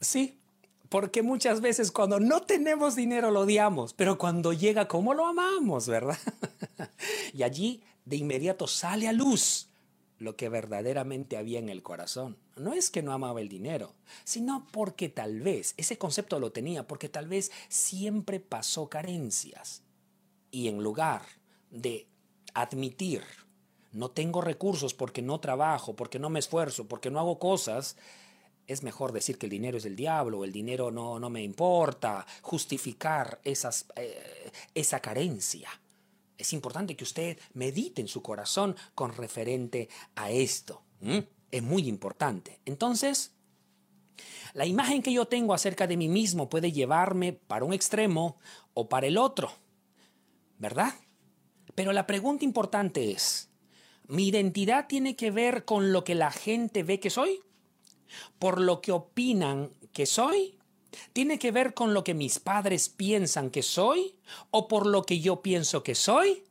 sí, 0.00 0.38
porque 0.88 1.22
muchas 1.22 1.60
veces 1.60 1.92
cuando 1.92 2.18
no 2.18 2.42
tenemos 2.42 2.96
dinero 2.96 3.30
lo 3.30 3.40
odiamos, 3.40 3.92
pero 3.94 4.18
cuando 4.18 4.52
llega, 4.52 4.88
¿cómo 4.88 5.14
lo 5.14 5.26
amamos, 5.26 5.86
verdad? 5.86 6.18
y 7.32 7.42
allí 7.42 7.82
de 8.04 8.16
inmediato 8.16 8.66
sale 8.66 9.06
a 9.06 9.12
luz 9.12 9.68
lo 10.18 10.36
que 10.36 10.48
verdaderamente 10.48 11.36
había 11.36 11.58
en 11.58 11.68
el 11.68 11.82
corazón. 11.82 12.36
No 12.56 12.72
es 12.72 12.90
que 12.90 13.02
no 13.02 13.12
amaba 13.12 13.40
el 13.40 13.48
dinero, 13.48 13.94
sino 14.24 14.66
porque 14.72 15.08
tal 15.08 15.40
vez, 15.40 15.74
ese 15.76 15.98
concepto 15.98 16.40
lo 16.40 16.52
tenía, 16.52 16.86
porque 16.86 17.08
tal 17.08 17.28
vez 17.28 17.52
siempre 17.68 18.40
pasó 18.40 18.88
carencias. 18.88 19.82
Y 20.50 20.68
en 20.68 20.82
lugar 20.82 21.22
de 21.70 22.08
admitir, 22.56 23.22
no 23.92 24.10
tengo 24.10 24.40
recursos 24.40 24.94
porque 24.94 25.22
no 25.22 25.40
trabajo, 25.40 25.94
porque 25.94 26.18
no 26.18 26.30
me 26.30 26.38
esfuerzo, 26.38 26.86
porque 26.86 27.10
no 27.10 27.20
hago 27.20 27.38
cosas, 27.38 27.96
es 28.66 28.82
mejor 28.82 29.12
decir 29.12 29.38
que 29.38 29.46
el 29.46 29.50
dinero 29.50 29.76
es 29.76 29.84
del 29.84 29.96
diablo, 29.96 30.44
el 30.44 30.52
dinero 30.52 30.90
no, 30.90 31.18
no 31.18 31.30
me 31.30 31.42
importa, 31.42 32.26
justificar 32.42 33.40
esas, 33.44 33.86
eh, 33.96 34.50
esa 34.74 35.00
carencia. 35.00 35.68
Es 36.36 36.52
importante 36.52 36.96
que 36.96 37.04
usted 37.04 37.38
medite 37.54 38.00
en 38.00 38.08
su 38.08 38.22
corazón 38.22 38.76
con 38.94 39.14
referente 39.14 39.88
a 40.14 40.30
esto. 40.30 40.82
Es 41.50 41.62
muy 41.62 41.88
importante. 41.88 42.60
Entonces, 42.64 43.32
la 44.54 44.66
imagen 44.66 45.02
que 45.02 45.12
yo 45.12 45.26
tengo 45.26 45.54
acerca 45.54 45.86
de 45.86 45.96
mí 45.96 46.08
mismo 46.08 46.48
puede 46.48 46.72
llevarme 46.72 47.32
para 47.32 47.64
un 47.64 47.72
extremo 47.72 48.38
o 48.74 48.88
para 48.88 49.06
el 49.06 49.16
otro, 49.16 49.50
¿verdad? 50.58 50.94
Pero 51.76 51.92
la 51.92 52.06
pregunta 52.06 52.44
importante 52.44 53.12
es, 53.12 53.50
¿mi 54.08 54.28
identidad 54.28 54.88
tiene 54.88 55.14
que 55.14 55.30
ver 55.30 55.64
con 55.64 55.92
lo 55.92 56.02
que 56.02 56.16
la 56.16 56.32
gente 56.32 56.82
ve 56.82 56.98
que 56.98 57.10
soy? 57.10 57.40
¿Por 58.40 58.60
lo 58.60 58.80
que 58.80 58.92
opinan 58.92 59.70
que 59.92 60.06
soy? 60.06 60.58
¿Tiene 61.12 61.38
que 61.38 61.52
ver 61.52 61.74
con 61.74 61.92
lo 61.92 62.02
que 62.02 62.14
mis 62.14 62.38
padres 62.38 62.88
piensan 62.88 63.50
que 63.50 63.62
soy? 63.62 64.16
¿O 64.50 64.68
por 64.68 64.86
lo 64.86 65.04
que 65.04 65.20
yo 65.20 65.42
pienso 65.42 65.82
que 65.82 65.94
soy? 65.94 66.44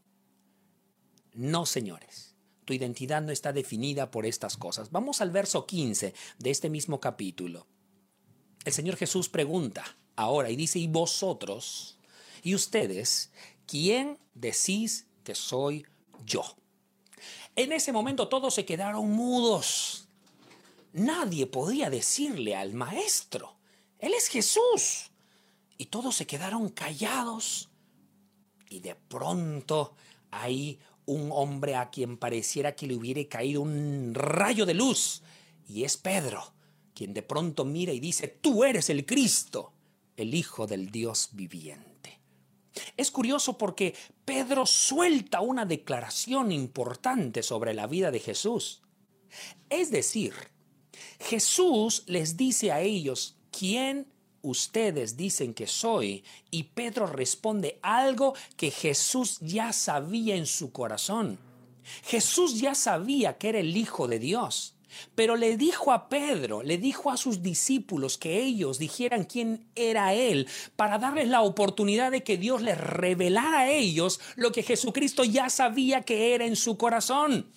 No, 1.34 1.66
señores. 1.66 2.36
Tu 2.64 2.74
identidad 2.74 3.24
no 3.24 3.32
está 3.32 3.52
definida 3.52 4.12
por 4.12 4.28
estas 4.28 4.58
cosas. 4.58 4.92
Vamos 4.92 5.22
al 5.22 5.32
verso 5.32 5.66
15 5.66 6.14
de 6.38 6.50
este 6.52 6.70
mismo 6.70 7.00
capítulo. 7.00 7.66
El 8.64 8.74
Señor 8.74 8.96
Jesús 8.96 9.28
pregunta 9.28 9.84
ahora 10.16 10.52
y 10.52 10.56
dice, 10.56 10.78
¿y 10.78 10.88
vosotros? 10.88 11.98
¿Y 12.44 12.54
ustedes? 12.54 13.32
¿Quién 13.66 14.20
decís 14.36 15.08
que 15.26 15.36
soy 15.36 15.86
yo. 16.26 16.56
En 17.58 17.74
ese 17.74 17.92
momento 17.92 18.30
todos 18.30 18.54
se 18.54 18.64
quedaron 18.66 19.12
mudos. 19.12 20.08
Nadie 20.94 21.48
podía 21.48 21.90
decirle 21.90 22.56
al 22.56 22.74
maestro, 22.74 23.58
Él 24.00 24.14
es 24.14 24.30
Jesús. 24.30 25.12
Y 25.78 25.88
todos 25.88 26.16
se 26.16 26.26
quedaron 26.26 26.70
callados. 26.70 27.70
Y 28.70 28.80
de 28.80 28.96
pronto 28.96 29.94
hay 30.32 30.80
un 31.06 31.30
hombre 31.34 31.76
a 31.76 31.90
quien 31.90 32.18
pareciera 32.18 32.76
que 32.76 32.88
le 32.88 32.96
hubiera 32.96 33.28
caído 33.28 33.62
un 33.62 34.14
rayo 34.14 34.66
de 34.66 34.74
luz. 34.74 35.22
Y 35.68 35.84
es 35.84 35.98
Pedro, 35.98 36.54
quien 36.94 37.14
de 37.14 37.24
pronto 37.24 37.66
mira 37.66 37.92
y 37.92 38.00
dice, 38.00 38.28
tú 38.28 38.64
eres 38.64 38.90
el 38.90 39.06
Cristo, 39.06 39.74
el 40.16 40.34
Hijo 40.34 40.66
del 40.66 40.92
Dios 40.92 41.30
viviente. 41.34 42.20
Es 42.98 43.12
curioso 43.12 43.58
porque 43.58 43.94
Pedro 44.24 44.66
suelta 44.66 45.42
una 45.42 45.66
declaración 45.66 46.52
importante 46.52 47.44
sobre 47.44 47.74
la 47.74 47.88
vida 47.88 48.12
de 48.12 48.20
Jesús. 48.20 48.82
Es 49.70 49.92
decir, 49.92 50.34
Jesús 51.20 52.04
les 52.08 52.38
dice 52.38 52.72
a 52.72 52.82
ellos, 52.82 53.36
¿quién 53.52 54.08
ustedes 54.42 55.18
dicen 55.18 55.54
que 55.54 55.68
soy? 55.68 56.24
Y 56.52 56.64
Pedro 56.64 57.08
responde 57.08 57.80
algo 57.82 58.34
que 58.56 58.72
Jesús 58.72 59.40
ya 59.42 59.74
sabía 59.74 60.36
en 60.36 60.46
su 60.46 60.72
corazón. 60.72 61.38
Jesús 62.04 62.60
ya 62.60 62.76
sabía 62.76 63.38
que 63.38 63.50
era 63.50 63.60
el 63.60 63.76
Hijo 63.76 64.08
de 64.08 64.20
Dios. 64.20 64.75
Pero 65.16 65.36
le 65.36 65.58
dijo 65.58 65.92
a 65.92 66.10
Pedro, 66.10 66.64
le 66.64 66.78
dijo 66.78 67.12
a 67.12 67.18
sus 67.18 67.42
discípulos 67.42 68.18
que 68.18 68.42
ellos 68.42 68.80
dijeran 68.80 69.24
quién 69.24 69.66
era 69.76 70.14
Él 70.14 70.48
para 70.76 70.98
darles 70.98 71.28
la 71.28 71.42
oportunidad 71.42 72.12
de 72.12 72.24
que 72.24 72.38
Dios 72.38 72.62
les 72.62 72.78
revelara 72.78 73.60
a 73.60 73.72
ellos 73.72 74.20
lo 74.36 74.52
que 74.52 74.64
Jesucristo 74.64 75.24
ya 75.24 75.50
sabía 75.50 76.02
que 76.02 76.34
era 76.34 76.46
en 76.46 76.56
su 76.56 76.78
corazón. 76.78 77.48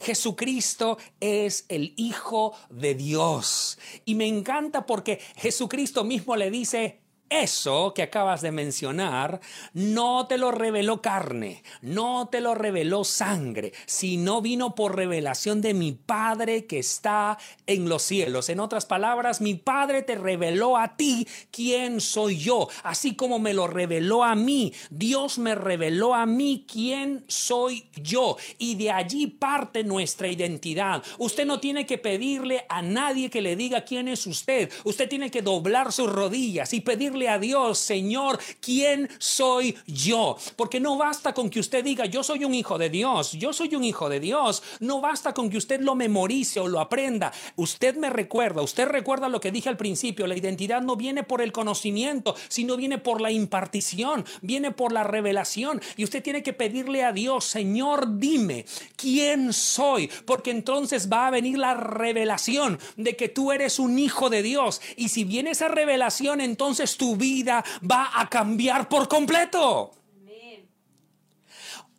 Jesucristo 0.00 0.98
es 1.20 1.64
el 1.68 1.94
Hijo 1.96 2.54
de 2.70 2.94
Dios. 2.94 3.78
Y 4.04 4.14
me 4.14 4.26
encanta 4.26 4.86
porque 4.86 5.20
Jesucristo 5.36 6.04
mismo 6.04 6.36
le 6.36 6.50
dice, 6.50 7.00
eso 7.28 7.92
que 7.94 8.02
acabas 8.02 8.40
de 8.40 8.52
mencionar 8.52 9.40
no 9.72 10.26
te 10.26 10.38
lo 10.38 10.52
reveló 10.52 11.02
carne, 11.02 11.62
no 11.82 12.28
te 12.30 12.40
lo 12.40 12.54
reveló 12.54 13.04
sangre, 13.04 13.72
sino 13.86 14.40
vino 14.40 14.74
por 14.74 14.96
revelación 14.96 15.60
de 15.60 15.74
mi 15.74 15.92
Padre 15.92 16.66
que 16.66 16.78
está 16.78 17.38
en 17.66 17.88
los 17.88 18.02
cielos. 18.02 18.48
En 18.48 18.60
otras 18.60 18.86
palabras, 18.86 19.40
mi 19.40 19.54
Padre 19.54 20.02
te 20.02 20.14
reveló 20.14 20.76
a 20.76 20.96
ti 20.96 21.26
quién 21.50 22.00
soy 22.00 22.38
yo, 22.38 22.68
así 22.82 23.14
como 23.14 23.38
me 23.38 23.54
lo 23.54 23.66
reveló 23.66 24.22
a 24.22 24.34
mí. 24.34 24.72
Dios 24.90 25.38
me 25.38 25.54
reveló 25.54 26.14
a 26.14 26.26
mí 26.26 26.64
quién 26.70 27.24
soy 27.26 27.88
yo. 27.96 28.36
Y 28.58 28.76
de 28.76 28.92
allí 28.92 29.26
parte 29.26 29.82
nuestra 29.84 30.28
identidad. 30.28 31.02
Usted 31.18 31.46
no 31.46 31.60
tiene 31.60 31.86
que 31.86 31.98
pedirle 31.98 32.64
a 32.68 32.82
nadie 32.82 33.30
que 33.30 33.42
le 33.42 33.56
diga 33.56 33.84
quién 33.84 34.08
es 34.08 34.26
usted. 34.26 34.70
Usted 34.84 35.08
tiene 35.08 35.30
que 35.30 35.42
doblar 35.42 35.92
sus 35.92 36.10
rodillas 36.10 36.72
y 36.72 36.80
pedirle 36.80 37.15
decirle 37.16 37.28
a 37.28 37.38
Dios, 37.38 37.78
Señor, 37.78 38.38
¿quién 38.60 39.08
soy 39.18 39.76
yo? 39.86 40.36
Porque 40.56 40.80
no 40.80 40.96
basta 40.96 41.32
con 41.32 41.48
que 41.48 41.60
usted 41.60 41.82
diga, 41.82 42.04
yo 42.04 42.22
soy 42.22 42.44
un 42.44 42.54
hijo 42.54 42.76
de 42.78 42.90
Dios, 42.90 43.32
yo 43.32 43.52
soy 43.52 43.74
un 43.74 43.84
hijo 43.84 44.08
de 44.08 44.20
Dios. 44.20 44.62
No 44.80 45.00
basta 45.00 45.32
con 45.32 45.48
que 45.48 45.56
usted 45.56 45.80
lo 45.80 45.94
memorice 45.94 46.60
o 46.60 46.68
lo 46.68 46.78
aprenda. 46.80 47.32
Usted 47.56 47.96
me 47.96 48.10
recuerda, 48.10 48.60
usted 48.62 48.86
recuerda 48.86 49.28
lo 49.28 49.40
que 49.40 49.50
dije 49.50 49.68
al 49.68 49.76
principio, 49.76 50.26
la 50.26 50.36
identidad 50.36 50.82
no 50.82 50.96
viene 50.96 51.22
por 51.22 51.40
el 51.40 51.52
conocimiento, 51.52 52.34
sino 52.48 52.76
viene 52.76 52.98
por 52.98 53.20
la 53.20 53.30
impartición, 53.30 54.24
viene 54.42 54.70
por 54.70 54.92
la 54.92 55.04
revelación. 55.04 55.80
Y 55.96 56.04
usted 56.04 56.22
tiene 56.22 56.42
que 56.42 56.52
pedirle 56.52 57.02
a 57.02 57.12
Dios, 57.12 57.44
Señor, 57.44 58.18
dime 58.18 58.66
quién 58.96 59.52
soy, 59.52 60.10
porque 60.26 60.50
entonces 60.50 61.10
va 61.10 61.28
a 61.28 61.30
venir 61.30 61.56
la 61.56 61.74
revelación 61.74 62.78
de 62.96 63.16
que 63.16 63.28
tú 63.28 63.52
eres 63.52 63.78
un 63.78 63.98
hijo 63.98 64.28
de 64.28 64.42
Dios. 64.42 64.82
Y 64.96 65.08
si 65.08 65.24
viene 65.24 65.52
esa 65.52 65.68
revelación, 65.68 66.40
entonces 66.40 66.96
tu 67.06 67.14
vida 67.14 67.64
va 67.88 68.20
a 68.20 68.28
cambiar 68.28 68.88
por 68.88 69.06
completo. 69.06 69.92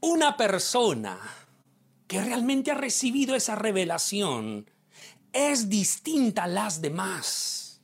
Una 0.02 0.36
persona 0.36 1.18
que 2.08 2.22
realmente 2.22 2.72
ha 2.72 2.74
recibido 2.74 3.34
esa 3.34 3.56
revelación 3.56 4.70
es 5.32 5.70
distinta 5.70 6.44
a 6.44 6.48
las 6.48 6.82
demás. 6.82 7.80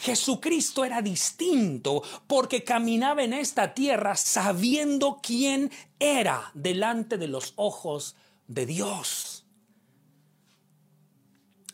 Jesucristo 0.00 0.84
era 0.84 1.00
distinto 1.00 2.02
porque 2.26 2.64
caminaba 2.64 3.22
en 3.22 3.32
esta 3.32 3.72
tierra 3.72 4.16
sabiendo 4.16 5.20
quién 5.22 5.70
era 6.00 6.50
delante 6.54 7.18
de 7.18 7.28
los 7.28 7.52
ojos 7.54 8.16
de 8.48 8.66
Dios. 8.66 9.44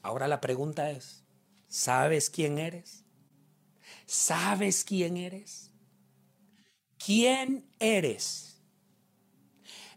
Ahora 0.03 0.29
la 0.29 0.43
pregunta 0.43 0.91
es, 0.91 1.25
¿sabes 1.69 2.29
quién 2.29 2.59
eres? 2.59 3.06
¿Sabes 4.07 4.85
quién 4.85 5.17
eres? 5.17 5.71
¿Quién 7.05 7.69
eres? 7.79 8.63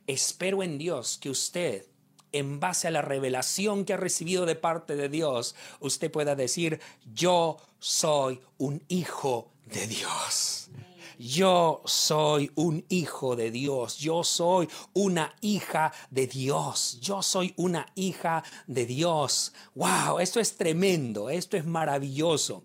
Espero 0.08 0.64
en 0.64 0.78
Dios 0.78 1.18
que 1.18 1.30
usted 1.30 1.86
en 2.32 2.60
base 2.60 2.88
a 2.88 2.92
la 2.92 3.02
revelación 3.02 3.86
que 3.86 3.94
ha 3.94 3.98
recibido 3.98 4.46
de 4.46 4.56
parte 4.56 4.96
de 4.96 5.10
Dios, 5.10 5.56
usted 5.80 6.12
pueda 6.12 6.36
decir, 6.36 6.80
yo 7.14 7.58
soy 7.80 8.42
un 8.58 8.84
hijo 8.88 9.52
de 9.66 9.88
Dios. 9.88 10.70
Yo 11.18 11.82
soy 11.84 12.50
un 12.56 12.86
hijo 12.88 13.36
de 13.36 13.52
Dios. 13.52 13.98
Yo 13.98 14.24
soy 14.24 14.70
una 14.94 15.36
hija 15.42 15.92
de 16.10 16.28
Dios. 16.28 16.98
Yo 17.02 17.22
soy 17.22 17.54
una 17.58 17.86
hija 17.96 18.44
de 18.68 18.86
Dios. 18.86 19.54
¡Wow! 19.76 20.20
Esto 20.20 20.40
es 20.40 20.56
tremendo. 20.56 21.30
Esto 21.30 21.58
es 21.58 21.66
maravilloso. 21.66 22.64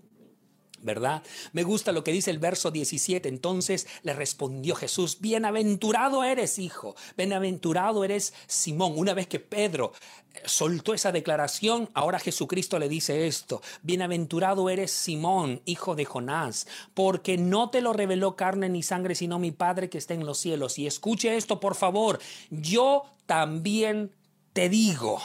¿Verdad? 0.84 1.22
Me 1.52 1.64
gusta 1.64 1.90
lo 1.92 2.04
que 2.04 2.12
dice 2.12 2.30
el 2.30 2.38
verso 2.38 2.70
17. 2.70 3.28
Entonces 3.28 3.88
le 4.02 4.12
respondió 4.12 4.76
Jesús, 4.76 5.18
bienaventurado 5.20 6.22
eres, 6.22 6.58
hijo, 6.58 6.94
bienaventurado 7.16 8.04
eres 8.04 8.34
Simón. 8.46 8.92
Una 8.96 9.14
vez 9.14 9.26
que 9.26 9.40
Pedro 9.40 9.92
eh, 10.34 10.42
soltó 10.44 10.94
esa 10.94 11.10
declaración, 11.10 11.88
ahora 11.94 12.20
Jesucristo 12.20 12.78
le 12.78 12.88
dice 12.88 13.26
esto, 13.26 13.62
bienaventurado 13.82 14.68
eres 14.70 14.92
Simón, 14.92 15.62
hijo 15.64 15.96
de 15.96 16.04
Jonás, 16.04 16.66
porque 16.92 17.38
no 17.38 17.70
te 17.70 17.80
lo 17.80 17.92
reveló 17.92 18.36
carne 18.36 18.68
ni 18.68 18.82
sangre, 18.82 19.14
sino 19.14 19.38
mi 19.38 19.50
Padre 19.50 19.88
que 19.88 19.98
está 19.98 20.14
en 20.14 20.26
los 20.26 20.38
cielos. 20.38 20.78
Y 20.78 20.86
escuche 20.86 21.36
esto, 21.36 21.58
por 21.60 21.74
favor, 21.74 22.20
yo 22.50 23.04
también 23.26 24.12
te 24.52 24.68
digo 24.68 25.18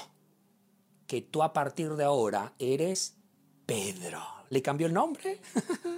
que 1.06 1.22
tú 1.22 1.44
a 1.44 1.52
partir 1.52 1.96
de 1.96 2.06
ahora 2.06 2.54
eres 2.60 3.16
Pedro 3.66 4.39
le 4.50 4.62
cambió 4.62 4.88
el 4.88 4.94
nombre. 4.94 5.42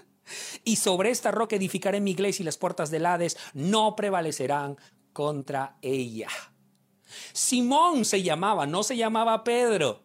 y 0.63 0.75
sobre 0.75 1.09
esta 1.09 1.31
roca 1.31 1.55
edificaré 1.55 1.99
mi 2.01 2.11
iglesia 2.11 2.43
y 2.43 2.45
las 2.45 2.57
puertas 2.57 2.91
del 2.91 3.05
Hades 3.05 3.37
no 3.53 3.95
prevalecerán 3.95 4.77
contra 5.13 5.77
ella. 5.81 6.29
Simón 7.33 8.05
se 8.05 8.23
llamaba, 8.23 8.65
no 8.65 8.83
se 8.83 8.97
llamaba 8.97 9.43
Pedro. 9.43 10.03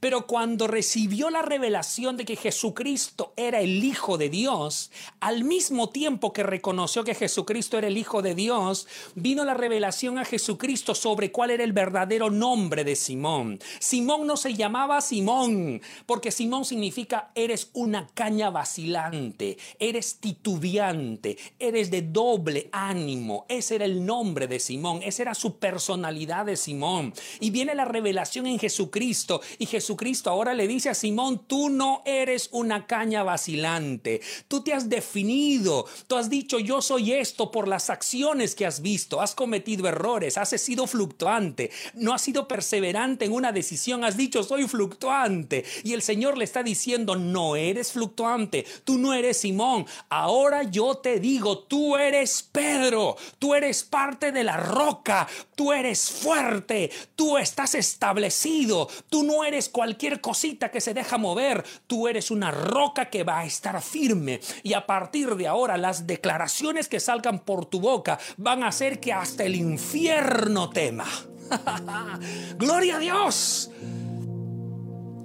Pero 0.00 0.26
cuando 0.26 0.66
recibió 0.66 1.30
la 1.30 1.42
revelación 1.42 2.16
de 2.16 2.24
que 2.24 2.36
Jesucristo 2.36 3.32
era 3.36 3.60
el 3.60 3.84
Hijo 3.84 4.18
de 4.18 4.28
Dios, 4.28 4.90
al 5.20 5.44
mismo 5.44 5.90
tiempo 5.90 6.32
que 6.32 6.42
reconoció 6.42 7.04
que 7.04 7.14
Jesucristo 7.14 7.78
era 7.78 7.88
el 7.88 7.96
Hijo 7.96 8.22
de 8.22 8.34
Dios, 8.34 8.86
vino 9.14 9.44
la 9.44 9.54
revelación 9.54 10.18
a 10.18 10.24
Jesucristo 10.24 10.94
sobre 10.94 11.32
cuál 11.32 11.50
era 11.50 11.64
el 11.64 11.72
verdadero 11.72 12.30
nombre 12.30 12.84
de 12.84 12.96
Simón. 12.96 13.58
Simón 13.78 14.26
no 14.26 14.36
se 14.36 14.54
llamaba 14.54 15.00
Simón, 15.00 15.80
porque 16.06 16.30
Simón 16.30 16.64
significa 16.64 17.30
eres 17.34 17.70
una 17.72 18.06
caña 18.14 18.50
vacilante, 18.50 19.58
eres 19.78 20.18
titubeante, 20.18 21.36
eres 21.58 21.90
de 21.90 22.02
doble 22.02 22.68
ánimo. 22.72 23.46
Ese 23.48 23.76
era 23.76 23.84
el 23.84 24.04
nombre 24.04 24.46
de 24.46 24.60
Simón, 24.60 25.00
esa 25.02 25.22
era 25.22 25.34
su 25.34 25.58
personalidad 25.58 26.46
de 26.46 26.56
Simón. 26.56 27.14
Y 27.40 27.50
viene 27.50 27.74
la 27.74 27.84
revelación 27.84 28.46
en 28.46 28.58
Jesucristo 28.58 29.40
Jesucristo 29.66 30.30
ahora 30.30 30.54
le 30.54 30.68
dice 30.68 30.88
a 30.88 30.94
Simón, 30.94 31.42
tú 31.46 31.68
no 31.68 32.02
eres 32.04 32.48
una 32.52 32.86
caña 32.86 33.22
vacilante, 33.22 34.20
tú 34.48 34.62
te 34.62 34.72
has 34.72 34.88
definido, 34.88 35.86
tú 36.06 36.16
has 36.16 36.30
dicho 36.30 36.58
yo 36.58 36.82
soy 36.82 37.12
esto 37.12 37.50
por 37.50 37.68
las 37.68 37.90
acciones 37.90 38.54
que 38.54 38.66
has 38.66 38.82
visto, 38.82 39.20
has 39.20 39.34
cometido 39.34 39.88
errores, 39.88 40.38
has 40.38 40.50
sido 40.60 40.86
fluctuante, 40.86 41.70
no 41.94 42.14
has 42.14 42.22
sido 42.22 42.46
perseverante 42.46 43.24
en 43.24 43.32
una 43.32 43.52
decisión, 43.52 44.04
has 44.04 44.16
dicho 44.16 44.42
soy 44.42 44.68
fluctuante 44.68 45.64
y 45.84 45.92
el 45.92 46.02
Señor 46.02 46.36
le 46.38 46.44
está 46.44 46.62
diciendo 46.62 47.16
no 47.16 47.56
eres 47.56 47.92
fluctuante, 47.92 48.64
tú 48.84 48.98
no 48.98 49.14
eres 49.14 49.38
Simón, 49.38 49.86
ahora 50.08 50.62
yo 50.62 50.96
te 50.96 51.20
digo, 51.20 51.58
tú 51.58 51.96
eres 51.96 52.42
Pedro, 52.52 53.16
tú 53.38 53.54
eres 53.54 53.82
parte 53.84 54.32
de 54.32 54.44
la 54.44 54.56
roca, 54.56 55.26
tú 55.54 55.72
eres 55.72 56.10
fuerte, 56.10 56.90
tú 57.14 57.38
estás 57.38 57.74
establecido, 57.74 58.88
tú 59.08 59.22
no 59.22 59.44
eres 59.44 59.55
cualquier 59.68 60.20
cosita 60.20 60.70
que 60.70 60.80
se 60.80 60.94
deja 60.94 61.18
mover, 61.18 61.64
tú 61.86 62.08
eres 62.08 62.30
una 62.30 62.50
roca 62.50 63.10
que 63.10 63.24
va 63.24 63.40
a 63.40 63.44
estar 63.44 63.80
firme. 63.82 64.40
Y 64.62 64.74
a 64.74 64.86
partir 64.86 65.36
de 65.36 65.46
ahora 65.46 65.76
las 65.76 66.06
declaraciones 66.06 66.88
que 66.88 67.00
salgan 67.00 67.40
por 67.40 67.66
tu 67.66 67.80
boca 67.80 68.18
van 68.36 68.62
a 68.62 68.68
hacer 68.68 69.00
que 69.00 69.12
hasta 69.12 69.44
el 69.44 69.56
infierno 69.56 70.70
tema. 70.70 71.06
Gloria 72.56 72.96
a 72.96 72.98
Dios. 72.98 73.70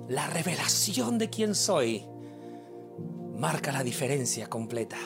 La 0.10 0.28
revelación 0.28 1.18
de 1.18 1.30
quién 1.30 1.56
soy 1.56 2.06
marca 3.36 3.72
la 3.72 3.84
diferencia 3.84 4.48
completa. 4.48 4.98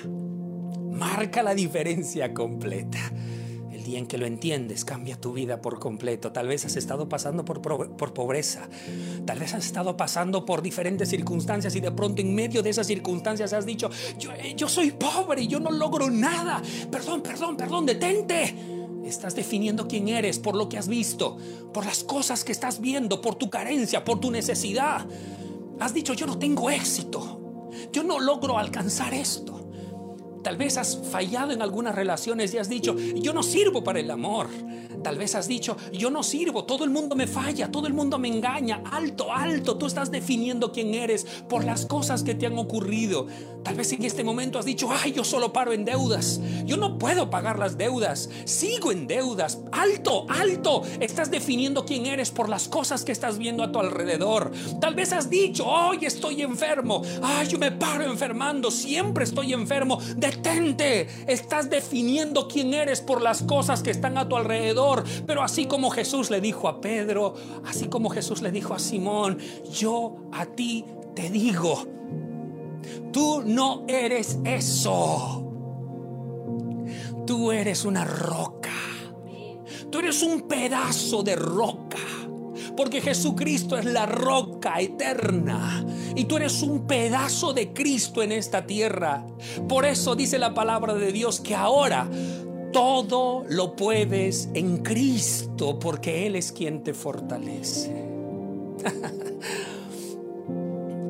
Marca 0.92 1.44
la 1.44 1.54
diferencia 1.54 2.34
completa 2.34 3.00
día 3.86 4.00
en 4.00 4.08
que 4.08 4.18
lo 4.18 4.26
entiendes, 4.26 4.84
cambia 4.84 5.16
tu 5.16 5.32
vida 5.32 5.62
por 5.62 5.80
completo. 5.80 6.34
Tal 6.34 6.48
vez 6.48 6.66
has 6.66 6.76
estado 6.76 7.08
pasando 7.08 7.46
por, 7.46 7.62
por 7.62 8.14
pobreza, 8.14 8.68
tal 9.26 9.40
vez 9.40 9.54
has 9.54 9.66
estado 9.66 9.96
pasando 9.96 10.46
por 10.46 10.62
diferentes 10.62 11.08
circunstancias 11.10 11.74
y 11.76 11.80
de 11.80 11.92
pronto 11.92 12.22
en 12.22 12.36
medio 12.36 12.62
de 12.62 12.72
esas 12.72 12.88
circunstancias 12.88 13.54
has 13.54 13.66
dicho, 13.66 13.90
yo, 14.20 14.34
eh, 14.34 14.54
yo 14.58 14.68
soy 14.68 14.92
pobre 14.92 15.44
y 15.44 15.48
yo 15.48 15.60
no 15.60 15.72
logro 15.72 16.10
nada. 16.10 16.62
Perdón, 16.92 17.22
perdón, 17.22 17.56
perdón, 17.56 17.86
detente. 17.86 18.56
Estás 19.06 19.36
definiendo 19.36 19.88
quién 19.88 20.10
eres 20.10 20.40
por 20.40 20.56
lo 20.56 20.68
que 20.68 20.80
has 20.80 20.88
visto, 20.88 21.38
por 21.72 21.86
las 21.86 22.04
cosas 22.04 22.44
que 22.44 22.52
estás 22.52 22.82
viendo, 22.82 23.22
por 23.22 23.36
tu 23.36 23.50
carencia, 23.52 24.04
por 24.04 24.20
tu 24.20 24.32
necesidad. 24.32 25.06
Has 25.80 25.94
dicho, 25.94 26.14
yo 26.14 26.26
no 26.26 26.40
tengo 26.40 26.72
éxito, 26.72 27.70
yo 27.94 28.04
no 28.04 28.20
logro 28.20 28.58
alcanzar 28.58 29.14
esto. 29.14 29.55
Tal 30.46 30.58
vez 30.58 30.78
has 30.78 30.96
fallado 31.10 31.54
en 31.54 31.64
algunas 31.64 31.96
relaciones 31.96 32.54
y 32.54 32.60
has 32.60 32.70
dicho, 32.70 32.96
yo 32.96 33.34
no 33.34 33.42
sirvo 33.42 33.84
para 33.84 34.00
el 34.00 34.12
amor. 34.12 34.48
Tal 35.06 35.20
vez 35.20 35.36
has 35.36 35.48
dicho, 35.48 35.78
yo 35.94 36.10
no 36.10 36.24
sirvo, 36.24 36.64
todo 36.64 36.84
el 36.84 36.90
mundo 36.90 37.16
me 37.16 37.28
falla, 37.28 37.70
todo 37.70 37.86
el 37.86 37.94
mundo 37.94 38.18
me 38.18 38.28
engaña. 38.28 38.82
Alto, 38.92 39.32
alto, 39.32 39.78
tú 39.78 39.86
estás 39.86 40.10
definiendo 40.10 40.72
quién 40.72 40.96
eres 40.96 41.26
por 41.48 41.64
las 41.64 41.86
cosas 41.86 42.24
que 42.24 42.34
te 42.34 42.48
han 42.48 42.58
ocurrido. 42.58 43.28
Tal 43.64 43.76
vez 43.76 43.92
en 43.94 44.04
este 44.04 44.24
momento 44.24 44.60
has 44.60 44.66
dicho, 44.66 44.90
ay, 44.92 45.12
yo 45.12 45.24
solo 45.24 45.52
paro 45.52 45.74
en 45.74 45.86
deudas. 45.86 46.40
Yo 46.66 46.78
no 46.78 47.00
puedo 47.00 47.32
pagar 47.32 47.58
las 47.58 47.80
deudas. 47.80 48.30
Sigo 48.46 48.92
en 48.92 49.08
deudas. 49.08 49.58
Alto, 49.72 50.28
alto. 50.30 50.84
Estás 51.00 51.32
definiendo 51.32 51.84
quién 51.84 52.06
eres 52.06 52.30
por 52.30 52.48
las 52.48 52.68
cosas 52.68 53.04
que 53.04 53.12
estás 53.12 53.40
viendo 53.40 53.64
a 53.64 53.72
tu 53.72 53.80
alrededor. 53.80 54.52
Tal 54.80 54.94
vez 54.94 55.14
has 55.14 55.32
dicho, 55.32 55.66
hoy 55.66 56.06
estoy 56.06 56.44
enfermo. 56.44 57.02
Ay, 57.24 57.48
yo 57.48 57.58
me 57.58 57.72
paro 57.72 58.04
enfermando. 58.04 58.70
Siempre 58.70 59.24
estoy 59.24 59.54
enfermo. 59.54 60.00
De 60.16 60.28
detente. 60.28 61.08
Estás 61.26 61.70
definiendo 61.70 62.48
quién 62.48 62.74
eres 62.76 63.02
por 63.02 63.22
las 63.22 63.42
cosas 63.42 63.82
que 63.82 63.90
están 63.90 64.20
a 64.20 64.30
tu 64.30 64.38
alrededor. 64.38 64.95
Pero 65.26 65.44
así 65.44 65.66
como 65.66 65.90
Jesús 65.90 66.30
le 66.30 66.42
dijo 66.42 66.68
a 66.68 66.82
Pedro, 66.82 67.34
así 67.66 67.88
como 67.88 68.10
Jesús 68.10 68.42
le 68.42 68.52
dijo 68.52 68.74
a 68.74 68.80
Simón, 68.80 69.38
yo 69.72 70.16
a 70.32 70.46
ti 70.46 70.86
te 71.16 71.30
digo, 71.30 71.86
tú 73.12 73.42
no 73.46 73.84
eres 73.88 74.40
eso. 74.44 75.42
Tú 77.26 77.52
eres 77.52 77.86
una 77.86 78.06
roca. 78.06 78.70
Tú 79.90 80.00
eres 80.00 80.22
un 80.24 80.42
pedazo 80.42 81.24
de 81.24 81.36
roca 81.36 81.98
porque 82.76 83.02
Jesucristo 83.02 83.78
es 83.78 83.86
la 83.86 84.06
roca 84.06 84.80
eterna. 84.80 85.86
y 86.18 86.26
tú 86.26 86.38
eres 86.38 86.62
un 86.62 86.88
pedazo 86.88 87.52
de 87.52 87.74
Cristo 87.74 88.24
en 88.24 88.32
esta 88.32 88.66
tierra. 88.66 89.26
Por 89.68 89.86
eso 89.86 90.16
dice 90.16 90.40
la 90.40 90.54
palabra 90.54 90.94
de 90.94 91.12
Dios 91.12 91.42
que 91.42 91.56
ahora 91.56 92.10
todo 92.76 93.46
lo 93.48 93.78
puedes 93.78 94.50
en 94.54 94.80
Cristo 94.80 95.80
porque 95.80 96.28
Él 96.28 96.36
es 96.36 96.52
quien 96.52 96.84
te 96.84 96.94
fortalece. 96.94 97.90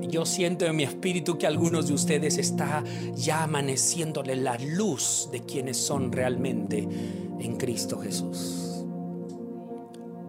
Yo 0.08 0.28
siento 0.28 0.65
en 0.67 0.75
mi 0.75 0.84
espíritu 0.84 1.39
que 1.39 1.47
algunos 1.47 1.88
de 1.88 1.95
ustedes 1.95 2.38
está 2.38 2.84
ya 3.15 3.41
amaneciéndole 3.41 4.36
la 4.36 4.60
luz 4.60 5.30
de 5.32 5.39
quienes 5.39 5.78
son 5.78 6.12
realmente 6.12 6.88
en 7.39 7.58
Cristo 7.58 7.97
Jesús. 7.97 8.86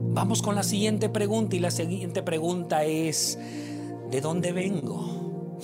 Vamos 0.01 0.41
con 0.41 0.55
la 0.55 0.63
siguiente 0.63 1.11
pregunta 1.11 1.55
y 1.55 1.59
la 1.59 1.71
siguiente 1.71 2.23
pregunta 2.23 2.87
es, 2.87 3.39
¿de 4.11 4.23
dónde 4.23 4.53
vengo? 4.53 5.59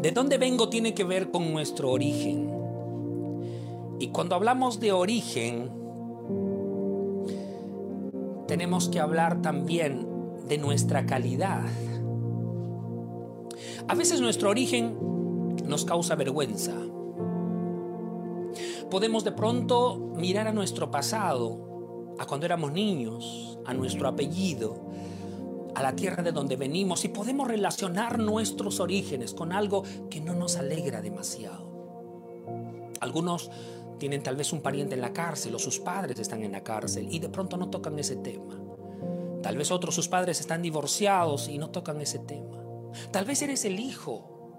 ¿De 0.00 0.12
dónde 0.12 0.38
vengo 0.38 0.70
tiene 0.70 0.94
que 0.94 1.04
ver 1.04 1.30
con 1.30 1.52
nuestro 1.52 1.90
origen? 1.90 2.45
Y 3.98 4.08
cuando 4.08 4.34
hablamos 4.34 4.78
de 4.80 4.92
origen, 4.92 5.70
tenemos 8.46 8.88
que 8.88 9.00
hablar 9.00 9.42
también 9.42 10.06
de 10.46 10.58
nuestra 10.58 11.06
calidad. 11.06 11.64
A 13.88 13.94
veces 13.94 14.20
nuestro 14.20 14.50
origen 14.50 14.96
nos 15.64 15.84
causa 15.84 16.14
vergüenza. 16.14 16.74
Podemos 18.90 19.24
de 19.24 19.32
pronto 19.32 19.98
mirar 20.16 20.46
a 20.46 20.52
nuestro 20.52 20.90
pasado, 20.90 22.14
a 22.18 22.26
cuando 22.26 22.46
éramos 22.46 22.72
niños, 22.72 23.58
a 23.64 23.74
nuestro 23.74 24.08
apellido, 24.08 24.86
a 25.74 25.82
la 25.82 25.94
tierra 25.96 26.22
de 26.22 26.32
donde 26.32 26.56
venimos 26.56 27.04
y 27.04 27.08
podemos 27.08 27.48
relacionar 27.48 28.18
nuestros 28.18 28.80
orígenes 28.80 29.34
con 29.34 29.52
algo 29.52 29.82
que 30.08 30.20
no 30.20 30.34
nos 30.34 30.56
alegra 30.56 31.02
demasiado. 31.02 31.66
Algunos 33.00 33.50
tienen 33.98 34.22
tal 34.22 34.36
vez 34.36 34.52
un 34.52 34.60
pariente 34.60 34.94
en 34.94 35.00
la 35.00 35.12
cárcel 35.12 35.54
o 35.54 35.58
sus 35.58 35.78
padres 35.78 36.18
están 36.18 36.42
en 36.42 36.52
la 36.52 36.62
cárcel 36.62 37.08
y 37.10 37.18
de 37.18 37.28
pronto 37.28 37.56
no 37.56 37.70
tocan 37.70 37.98
ese 37.98 38.16
tema. 38.16 38.60
Tal 39.42 39.56
vez 39.56 39.70
otros 39.70 39.94
sus 39.94 40.08
padres 40.08 40.40
están 40.40 40.62
divorciados 40.62 41.48
y 41.48 41.58
no 41.58 41.70
tocan 41.70 42.00
ese 42.00 42.18
tema. 42.18 42.62
Tal 43.10 43.24
vez 43.24 43.42
eres 43.42 43.64
el 43.64 43.78
hijo, 43.78 44.58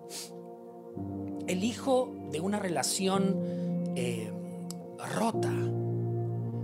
el 1.47 1.63
hijo 1.63 2.13
de 2.31 2.39
una 2.39 2.59
relación 2.59 3.35
eh, 3.95 4.31
rota. 5.15 5.53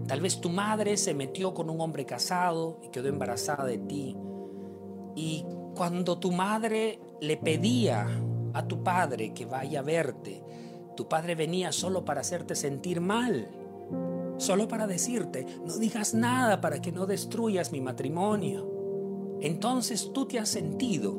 Tal 0.08 0.22
vez 0.22 0.42
tu 0.42 0.50
madre 0.50 0.98
se 0.98 1.14
metió 1.14 1.54
con 1.54 1.70
un 1.70 1.82
hombre 1.82 2.06
casado 2.06 2.80
y 2.84 2.90
quedó 2.90 3.08
embarazada 3.10 3.66
de 3.66 3.78
ti. 3.78 4.18
Y 5.16 5.46
cuando 5.76 6.20
tu 6.20 6.32
madre 6.32 7.00
le 7.20 7.38
pedía 7.38 8.08
a 8.54 8.68
tu 8.68 8.84
padre 8.84 9.34
que 9.34 9.46
vaya 9.46 9.80
a 9.80 9.84
verte, 9.84 10.44
tu 10.96 11.08
padre 11.08 11.36
venía 11.36 11.72
solo 11.72 12.06
para 12.06 12.22
hacerte 12.22 12.56
sentir 12.56 13.02
mal 13.02 13.48
solo 14.38 14.68
para 14.68 14.88
decirte, 14.88 15.46
no 15.66 15.78
digas 15.78 16.14
nada 16.14 16.62
para 16.62 16.82
que 16.82 16.92
no 16.92 17.06
destruyas 17.06 17.72
mi 17.72 17.82
matrimonio. 17.82 18.70
Entonces 19.42 20.12
tú 20.14 20.26
te 20.26 20.40
has 20.40 20.50
sentido 20.50 21.14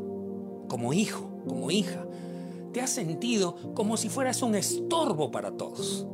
como 0.68 0.92
hijo, 0.92 1.30
como 1.46 1.70
hija, 1.70 2.06
te 2.72 2.80
has 2.80 2.90
sentido 2.90 3.74
como 3.74 3.96
si 3.96 4.08
fueras 4.08 4.42
un 4.42 4.54
estorbo 4.54 5.30
para 5.30 5.52
todos. 5.52 6.06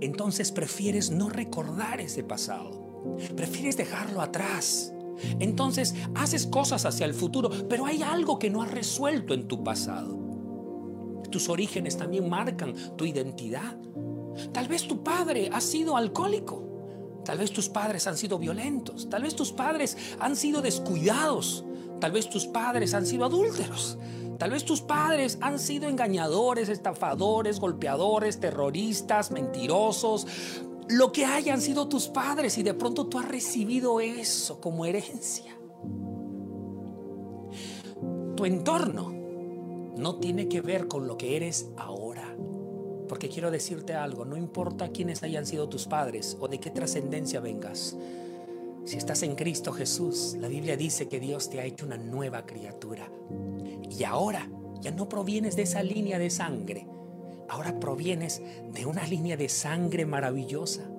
Entonces 0.00 0.50
prefieres 0.50 1.10
no 1.10 1.28
recordar 1.28 2.00
ese 2.00 2.24
pasado, 2.24 3.06
prefieres 3.36 3.76
dejarlo 3.76 4.20
atrás. 4.20 4.92
Entonces 5.38 5.94
haces 6.14 6.46
cosas 6.46 6.84
hacia 6.84 7.06
el 7.06 7.14
futuro, 7.14 7.50
pero 7.68 7.86
hay 7.86 8.02
algo 8.02 8.38
que 8.38 8.50
no 8.50 8.62
has 8.62 8.70
resuelto 8.70 9.34
en 9.34 9.46
tu 9.46 9.62
pasado. 9.62 10.21
Tus 11.32 11.48
orígenes 11.48 11.96
también 11.96 12.28
marcan 12.28 12.74
tu 12.96 13.06
identidad. 13.06 13.76
Tal 14.52 14.68
vez 14.68 14.86
tu 14.86 15.02
padre 15.02 15.50
ha 15.52 15.60
sido 15.60 15.96
alcohólico. 15.96 16.68
Tal 17.24 17.38
vez 17.38 17.52
tus 17.52 17.68
padres 17.68 18.06
han 18.06 18.16
sido 18.16 18.38
violentos. 18.38 19.08
Tal 19.08 19.22
vez 19.22 19.34
tus 19.34 19.50
padres 19.50 19.96
han 20.20 20.36
sido 20.36 20.60
descuidados. 20.60 21.64
Tal 22.00 22.12
vez 22.12 22.28
tus 22.28 22.46
padres 22.46 22.92
han 22.94 23.06
sido 23.06 23.24
adúlteros. 23.24 23.98
Tal 24.38 24.50
vez 24.50 24.64
tus 24.64 24.82
padres 24.82 25.38
han 25.40 25.58
sido 25.58 25.88
engañadores, 25.88 26.68
estafadores, 26.68 27.58
golpeadores, 27.58 28.38
terroristas, 28.38 29.30
mentirosos. 29.30 30.26
Lo 30.88 31.12
que 31.12 31.24
hayan 31.24 31.62
sido 31.62 31.88
tus 31.88 32.08
padres 32.08 32.58
y 32.58 32.62
de 32.62 32.74
pronto 32.74 33.06
tú 33.06 33.18
has 33.18 33.28
recibido 33.28 34.00
eso 34.00 34.60
como 34.60 34.84
herencia. 34.84 35.56
Tu 38.36 38.44
entorno 38.44 39.21
no 40.02 40.16
tiene 40.16 40.48
que 40.48 40.60
ver 40.60 40.88
con 40.88 41.06
lo 41.06 41.16
que 41.16 41.36
eres 41.36 41.68
ahora. 41.76 42.36
Porque 43.08 43.28
quiero 43.28 43.50
decirte 43.50 43.94
algo, 43.94 44.24
no 44.24 44.36
importa 44.36 44.90
quiénes 44.90 45.22
hayan 45.22 45.46
sido 45.46 45.68
tus 45.68 45.86
padres 45.86 46.36
o 46.40 46.48
de 46.48 46.58
qué 46.58 46.70
trascendencia 46.70 47.40
vengas. 47.40 47.96
Si 48.84 48.96
estás 48.96 49.22
en 49.22 49.36
Cristo 49.36 49.72
Jesús, 49.72 50.36
la 50.40 50.48
Biblia 50.48 50.76
dice 50.76 51.08
que 51.08 51.20
Dios 51.20 51.50
te 51.50 51.60
ha 51.60 51.64
hecho 51.64 51.86
una 51.86 51.98
nueva 51.98 52.44
criatura. 52.46 53.08
Y 53.88 54.02
ahora 54.02 54.50
ya 54.80 54.90
no 54.90 55.08
provienes 55.08 55.54
de 55.54 55.62
esa 55.62 55.84
línea 55.84 56.18
de 56.18 56.30
sangre. 56.30 56.88
Ahora 57.48 57.78
provienes 57.78 58.42
de 58.72 58.86
una 58.86 59.06
línea 59.06 59.36
de 59.36 59.48
sangre 59.48 60.04
maravillosa. 60.04 60.90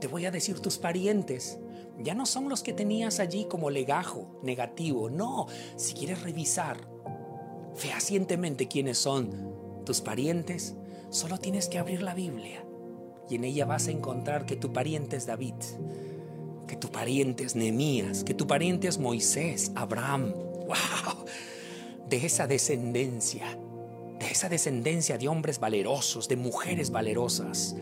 Te 0.00 0.08
voy 0.08 0.26
a 0.26 0.32
decir 0.32 0.58
tus 0.58 0.78
parientes. 0.78 1.60
Ya 1.98 2.14
no 2.14 2.26
son 2.26 2.48
los 2.48 2.62
que 2.62 2.72
tenías 2.72 3.20
allí 3.20 3.44
como 3.44 3.70
legajo 3.70 4.40
negativo. 4.42 5.08
No, 5.08 5.46
si 5.76 5.94
quieres 5.94 6.22
revisar 6.22 6.88
fehacientemente 7.80 8.68
quiénes 8.68 8.98
son 8.98 9.82
tus 9.84 10.00
parientes, 10.00 10.76
Solo 11.10 11.38
tienes 11.38 11.68
que 11.68 11.80
abrir 11.80 12.02
la 12.02 12.14
Biblia 12.14 12.64
y 13.28 13.34
en 13.34 13.42
ella 13.42 13.66
vas 13.66 13.88
a 13.88 13.90
encontrar 13.90 14.46
que 14.46 14.54
tu 14.54 14.72
pariente 14.72 15.16
es 15.16 15.26
David, 15.26 15.56
que 16.68 16.76
tu 16.76 16.88
pariente 16.88 17.42
es 17.42 17.56
Nehemías, 17.56 18.22
que 18.22 18.32
tu 18.32 18.46
pariente 18.46 18.86
es 18.86 18.98
Moisés, 18.98 19.72
Abraham. 19.74 20.32
¡Wow! 20.32 21.24
De 22.08 22.24
esa 22.24 22.46
descendencia, 22.46 23.58
de 24.20 24.26
esa 24.26 24.48
descendencia 24.48 25.18
de 25.18 25.26
hombres 25.26 25.58
valerosos, 25.58 26.28
de 26.28 26.36
mujeres 26.36 26.92
valerosas, 26.92 27.74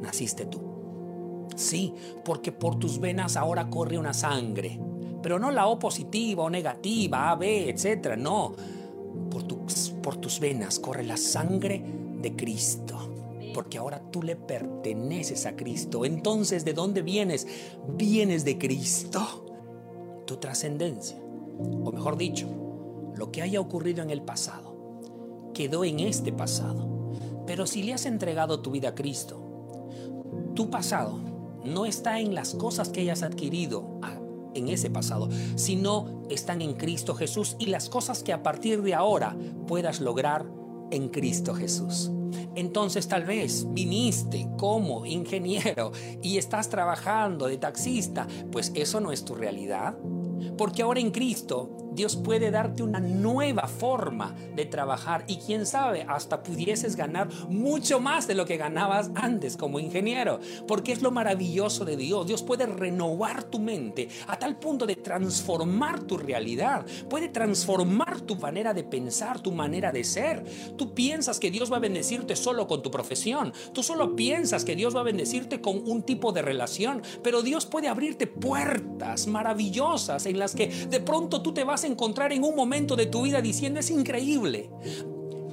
naciste 0.00 0.44
tú. 0.44 1.48
Sí, 1.54 1.94
porque 2.24 2.50
por 2.50 2.80
tus 2.80 2.98
venas 2.98 3.36
ahora 3.36 3.70
corre 3.70 3.96
una 3.96 4.12
sangre, 4.12 4.80
pero 5.22 5.38
no 5.38 5.52
la 5.52 5.68
O 5.68 5.78
positiva 5.78 6.42
o 6.42 6.50
negativa, 6.50 7.30
A, 7.30 7.36
B, 7.36 7.70
etc. 7.70 8.16
No, 8.16 8.56
por 10.06 10.18
tus 10.18 10.38
venas 10.38 10.78
corre 10.78 11.02
la 11.02 11.16
sangre 11.16 11.82
de 12.22 12.36
Cristo. 12.36 12.96
Porque 13.52 13.78
ahora 13.78 14.00
tú 14.12 14.22
le 14.22 14.36
perteneces 14.36 15.46
a 15.46 15.56
Cristo. 15.56 16.04
Entonces, 16.04 16.64
¿de 16.64 16.74
dónde 16.74 17.02
vienes? 17.02 17.48
Vienes 17.88 18.44
de 18.44 18.56
Cristo. 18.56 20.22
Tu 20.24 20.36
trascendencia, 20.36 21.16
o 21.18 21.90
mejor 21.90 22.16
dicho, 22.16 22.46
lo 23.16 23.32
que 23.32 23.42
haya 23.42 23.58
ocurrido 23.58 24.00
en 24.00 24.10
el 24.10 24.22
pasado, 24.22 24.76
quedó 25.52 25.84
en 25.84 25.98
este 25.98 26.32
pasado. 26.32 27.10
Pero 27.44 27.66
si 27.66 27.82
le 27.82 27.92
has 27.92 28.06
entregado 28.06 28.60
tu 28.60 28.70
vida 28.70 28.90
a 28.90 28.94
Cristo, 28.94 29.42
tu 30.54 30.70
pasado 30.70 31.18
no 31.64 31.84
está 31.84 32.20
en 32.20 32.32
las 32.32 32.54
cosas 32.54 32.90
que 32.90 33.00
hayas 33.00 33.24
adquirido 33.24 33.98
en 34.56 34.68
ese 34.68 34.90
pasado, 34.90 35.28
sino 35.54 36.22
están 36.30 36.62
en 36.62 36.74
Cristo 36.74 37.14
Jesús 37.14 37.56
y 37.58 37.66
las 37.66 37.88
cosas 37.88 38.22
que 38.22 38.32
a 38.32 38.42
partir 38.42 38.82
de 38.82 38.94
ahora 38.94 39.36
puedas 39.66 40.00
lograr 40.00 40.46
en 40.90 41.08
Cristo 41.08 41.54
Jesús. 41.54 42.10
Entonces 42.54 43.08
tal 43.08 43.24
vez 43.24 43.66
viniste 43.70 44.48
como 44.56 45.06
ingeniero 45.06 45.92
y 46.22 46.38
estás 46.38 46.68
trabajando 46.68 47.46
de 47.46 47.58
taxista, 47.58 48.26
pues 48.50 48.72
eso 48.74 49.00
no 49.00 49.12
es 49.12 49.24
tu 49.24 49.34
realidad. 49.34 49.96
Porque 50.56 50.82
ahora 50.82 51.00
en 51.00 51.10
Cristo 51.10 51.86
Dios 51.96 52.14
puede 52.14 52.50
darte 52.50 52.82
una 52.82 53.00
nueva 53.00 53.66
forma 53.66 54.34
de 54.54 54.66
trabajar 54.66 55.24
y 55.26 55.38
quién 55.38 55.64
sabe, 55.64 56.04
hasta 56.06 56.42
pudieses 56.42 56.94
ganar 56.94 57.28
mucho 57.48 58.00
más 58.00 58.26
de 58.26 58.34
lo 58.34 58.44
que 58.44 58.58
ganabas 58.58 59.10
antes 59.14 59.56
como 59.56 59.80
ingeniero. 59.80 60.38
Porque 60.68 60.92
es 60.92 61.00
lo 61.00 61.10
maravilloso 61.10 61.86
de 61.86 61.96
Dios. 61.96 62.26
Dios 62.26 62.42
puede 62.42 62.66
renovar 62.66 63.44
tu 63.44 63.58
mente 63.58 64.08
a 64.26 64.38
tal 64.38 64.58
punto 64.58 64.86
de 64.86 64.96
transformar 64.96 66.02
tu 66.02 66.18
realidad. 66.18 66.84
Puede 67.08 67.28
transformar 67.28 68.20
tu 68.20 68.36
manera 68.36 68.74
de 68.74 68.84
pensar, 68.84 69.40
tu 69.40 69.52
manera 69.52 69.90
de 69.90 70.04
ser. 70.04 70.44
Tú 70.76 70.94
piensas 70.94 71.40
que 71.40 71.50
Dios 71.50 71.72
va 71.72 71.78
a 71.78 71.80
bendecirte 71.80 72.36
solo 72.36 72.66
con 72.66 72.82
tu 72.82 72.90
profesión. 72.90 73.54
Tú 73.72 73.82
solo 73.82 74.14
piensas 74.14 74.66
que 74.66 74.76
Dios 74.76 74.94
va 74.94 75.00
a 75.00 75.04
bendecirte 75.04 75.62
con 75.62 75.88
un 75.88 76.02
tipo 76.02 76.32
de 76.32 76.42
relación. 76.42 77.02
Pero 77.22 77.40
Dios 77.40 77.64
puede 77.64 77.88
abrirte 77.88 78.26
puertas 78.26 79.26
maravillosas 79.26 80.25
en 80.26 80.38
las 80.38 80.54
que 80.54 80.68
de 80.68 81.00
pronto 81.00 81.42
tú 81.42 81.52
te 81.52 81.64
vas 81.64 81.84
a 81.84 81.86
encontrar 81.86 82.32
en 82.32 82.44
un 82.44 82.54
momento 82.54 82.96
de 82.96 83.06
tu 83.06 83.22
vida 83.22 83.40
diciendo 83.40 83.80
es 83.80 83.90
increíble. 83.90 84.70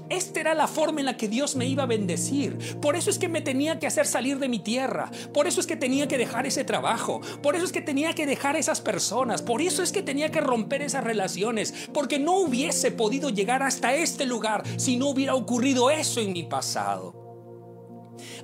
Esta 0.10 0.42
era 0.42 0.54
la 0.54 0.68
forma 0.68 1.00
en 1.00 1.08
la 1.08 1.18
que 1.18 1.28
Dios 1.28 1.56
me 1.56 1.66
iba 1.66 1.84
a 1.84 1.88
bendecir. 1.88 2.78
Por 2.80 2.96
eso 2.96 3.10
es 3.10 3.18
que 3.18 3.30
me 3.30 3.42
tenía 3.42 3.80
que 3.80 3.88
hacer 3.88 4.06
salir 4.06 4.38
de 4.38 4.48
mi 4.48 4.60
tierra. 4.60 5.10
Por 5.34 5.48
eso 5.48 5.60
es 5.60 5.66
que 5.66 5.76
tenía 5.76 6.08
que 6.08 6.20
dejar 6.20 6.46
ese 6.46 6.64
trabajo. 6.64 7.22
Por 7.42 7.56
eso 7.56 7.66
es 7.66 7.72
que 7.72 7.82
tenía 7.82 8.14
que 8.14 8.28
dejar 8.28 8.56
esas 8.56 8.80
personas. 8.80 9.42
Por 9.42 9.62
eso 9.62 9.82
es 9.82 9.92
que 9.92 10.04
tenía 10.04 10.30
que 10.30 10.42
romper 10.42 10.84
esas 10.84 11.04
relaciones. 11.04 11.74
Porque 11.94 12.20
no 12.20 12.38
hubiese 12.38 12.92
podido 12.92 13.30
llegar 13.30 13.64
hasta 13.64 13.96
este 13.96 14.28
lugar 14.28 14.64
si 14.78 14.98
no 14.98 15.08
hubiera 15.08 15.34
ocurrido 15.34 15.90
eso 15.90 16.20
en 16.20 16.34
mi 16.34 16.44
pasado. 16.44 17.24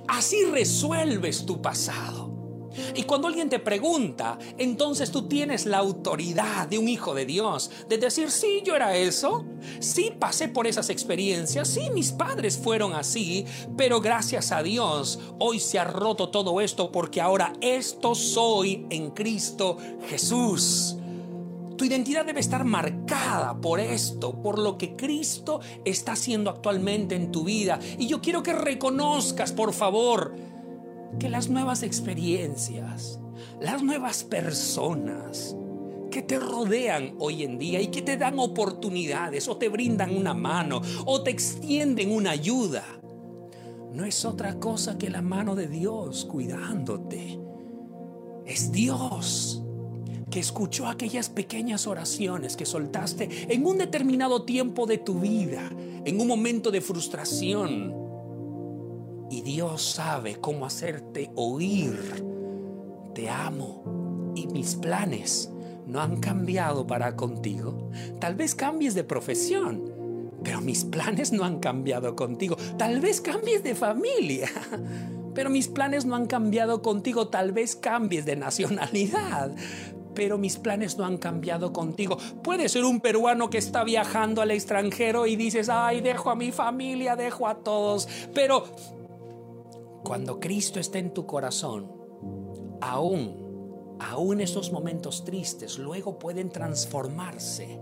Así 0.08 0.44
resuelves 0.46 1.46
tu 1.46 1.62
pasado. 1.62 2.39
Y 2.94 3.04
cuando 3.04 3.28
alguien 3.28 3.48
te 3.48 3.58
pregunta, 3.58 4.38
entonces 4.58 5.10
tú 5.10 5.28
tienes 5.28 5.66
la 5.66 5.78
autoridad 5.78 6.68
de 6.68 6.78
un 6.78 6.88
hijo 6.88 7.14
de 7.14 7.26
Dios, 7.26 7.70
de 7.88 7.98
decir, 7.98 8.30
sí, 8.30 8.62
yo 8.64 8.76
era 8.76 8.96
eso, 8.96 9.44
sí 9.78 10.12
pasé 10.18 10.48
por 10.48 10.66
esas 10.66 10.90
experiencias, 10.90 11.68
sí, 11.68 11.90
mis 11.90 12.12
padres 12.12 12.58
fueron 12.58 12.94
así, 12.94 13.46
pero 13.76 14.00
gracias 14.00 14.52
a 14.52 14.62
Dios, 14.62 15.18
hoy 15.38 15.60
se 15.60 15.78
ha 15.78 15.84
roto 15.84 16.30
todo 16.30 16.60
esto 16.60 16.92
porque 16.92 17.20
ahora 17.20 17.52
esto 17.60 18.14
soy 18.14 18.86
en 18.90 19.10
Cristo 19.10 19.76
Jesús. 20.08 20.96
Tu 21.80 21.86
identidad 21.86 22.26
debe 22.26 22.40
estar 22.40 22.64
marcada 22.64 23.58
por 23.58 23.80
esto, 23.80 24.34
por 24.42 24.58
lo 24.58 24.76
que 24.76 24.96
Cristo 24.96 25.60
está 25.86 26.12
haciendo 26.12 26.50
actualmente 26.50 27.14
en 27.14 27.32
tu 27.32 27.44
vida. 27.44 27.78
Y 27.98 28.06
yo 28.06 28.20
quiero 28.20 28.42
que 28.42 28.52
reconozcas, 28.52 29.52
por 29.52 29.72
favor, 29.72 30.34
que 31.18 31.28
las 31.28 31.48
nuevas 31.48 31.82
experiencias, 31.82 33.20
las 33.60 33.82
nuevas 33.82 34.24
personas 34.24 35.56
que 36.10 36.22
te 36.22 36.38
rodean 36.38 37.14
hoy 37.18 37.44
en 37.44 37.58
día 37.58 37.80
y 37.80 37.88
que 37.88 38.02
te 38.02 38.16
dan 38.16 38.38
oportunidades 38.38 39.48
o 39.48 39.56
te 39.56 39.68
brindan 39.68 40.16
una 40.16 40.34
mano 40.34 40.82
o 41.06 41.22
te 41.22 41.30
extienden 41.30 42.12
una 42.12 42.32
ayuda, 42.32 42.84
no 43.92 44.04
es 44.04 44.24
otra 44.24 44.58
cosa 44.58 44.98
que 44.98 45.10
la 45.10 45.22
mano 45.22 45.54
de 45.54 45.68
Dios 45.68 46.24
cuidándote. 46.24 47.40
Es 48.46 48.72
Dios 48.72 49.62
que 50.30 50.40
escuchó 50.40 50.86
aquellas 50.86 51.28
pequeñas 51.28 51.86
oraciones 51.86 52.56
que 52.56 52.64
soltaste 52.64 53.52
en 53.52 53.66
un 53.66 53.78
determinado 53.78 54.44
tiempo 54.44 54.86
de 54.86 54.98
tu 54.98 55.18
vida, 55.18 55.70
en 56.04 56.20
un 56.20 56.28
momento 56.28 56.70
de 56.70 56.80
frustración, 56.80 57.99
y 59.30 59.42
Dios 59.42 59.82
sabe 59.82 60.36
cómo 60.40 60.66
hacerte 60.66 61.30
oír. 61.36 62.24
Te 63.14 63.30
amo 63.30 64.32
y 64.34 64.48
mis 64.48 64.74
planes 64.74 65.50
no 65.86 66.00
han 66.00 66.18
cambiado 66.18 66.86
para 66.86 67.16
contigo. 67.16 67.90
Tal 68.18 68.34
vez 68.34 68.54
cambies 68.54 68.94
de 68.94 69.04
profesión, 69.04 70.30
pero 70.42 70.60
mis 70.60 70.84
planes 70.84 71.32
no 71.32 71.44
han 71.44 71.60
cambiado 71.60 72.16
contigo. 72.16 72.56
Tal 72.76 73.00
vez 73.00 73.20
cambies 73.20 73.62
de 73.62 73.74
familia, 73.74 74.48
pero 75.34 75.48
mis 75.48 75.68
planes 75.68 76.04
no 76.04 76.16
han 76.16 76.26
cambiado 76.26 76.82
contigo. 76.82 77.28
Tal 77.28 77.52
vez 77.52 77.76
cambies 77.76 78.24
de 78.24 78.36
nacionalidad, 78.36 79.54
pero 80.14 80.38
mis 80.38 80.56
planes 80.56 80.98
no 80.98 81.04
han 81.04 81.18
cambiado 81.18 81.72
contigo. 81.72 82.18
Puede 82.42 82.68
ser 82.68 82.84
un 82.84 83.00
peruano 83.00 83.48
que 83.48 83.58
está 83.58 83.84
viajando 83.84 84.42
al 84.42 84.50
extranjero 84.50 85.26
y 85.26 85.36
dices, 85.36 85.68
ay, 85.68 86.00
dejo 86.00 86.30
a 86.30 86.36
mi 86.36 86.50
familia, 86.50 87.16
dejo 87.16 87.46
a 87.46 87.56
todos, 87.56 88.08
pero 88.34 88.64
cuando 90.02 90.40
Cristo 90.40 90.80
está 90.80 90.98
en 90.98 91.12
tu 91.12 91.26
corazón, 91.26 91.90
aún, 92.80 93.96
aún 94.00 94.40
esos 94.40 94.72
momentos 94.72 95.24
tristes, 95.24 95.78
luego 95.78 96.18
pueden 96.18 96.50
transformarse 96.50 97.80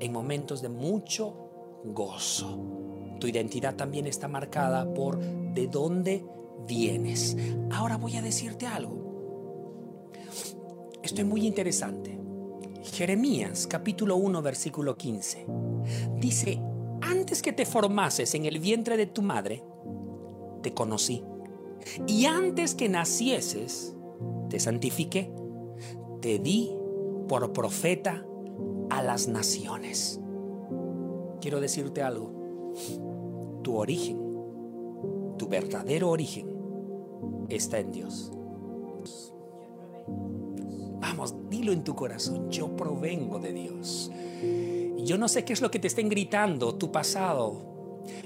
en 0.00 0.12
momentos 0.12 0.62
de 0.62 0.68
mucho 0.68 1.82
gozo. 1.84 2.58
Tu 3.20 3.28
identidad 3.28 3.76
también 3.76 4.06
está 4.06 4.26
marcada 4.28 4.92
por 4.92 5.18
de 5.18 5.66
dónde 5.68 6.24
vienes. 6.66 7.36
Ahora 7.70 7.96
voy 7.96 8.16
a 8.16 8.22
decirte 8.22 8.66
algo. 8.66 10.12
Esto 11.02 11.20
es 11.20 11.26
muy 11.26 11.46
interesante. 11.46 12.18
Jeremías 12.82 13.66
capítulo 13.66 14.16
1 14.16 14.42
versículo 14.42 14.96
15. 14.96 15.46
Dice, 16.16 16.60
antes 17.02 17.42
que 17.42 17.52
te 17.52 17.66
formases 17.66 18.34
en 18.34 18.46
el 18.46 18.58
vientre 18.58 18.96
de 18.96 19.06
tu 19.06 19.20
madre, 19.20 19.62
te 20.62 20.72
conocí 20.72 21.22
y 22.06 22.26
antes 22.26 22.74
que 22.74 22.88
nacieses, 22.88 23.94
te 24.48 24.60
santifiqué, 24.60 25.32
te 26.20 26.38
di 26.38 26.74
por 27.28 27.52
profeta 27.52 28.24
a 28.90 29.02
las 29.02 29.28
naciones. 29.28 30.20
Quiero 31.40 31.60
decirte 31.60 32.02
algo, 32.02 32.32
tu 33.62 33.76
origen, 33.76 34.18
tu 35.38 35.48
verdadero 35.48 36.10
origen 36.10 36.48
está 37.48 37.78
en 37.78 37.92
Dios. 37.92 38.32
Vamos, 41.00 41.34
dilo 41.50 41.72
en 41.72 41.84
tu 41.84 41.94
corazón, 41.94 42.50
yo 42.50 42.74
provengo 42.76 43.38
de 43.38 43.52
Dios. 43.52 44.10
Yo 45.04 45.18
no 45.18 45.28
sé 45.28 45.44
qué 45.44 45.52
es 45.52 45.60
lo 45.60 45.70
que 45.70 45.78
te 45.78 45.88
estén 45.88 46.08
gritando, 46.08 46.76
tu 46.76 46.90
pasado, 46.90 47.73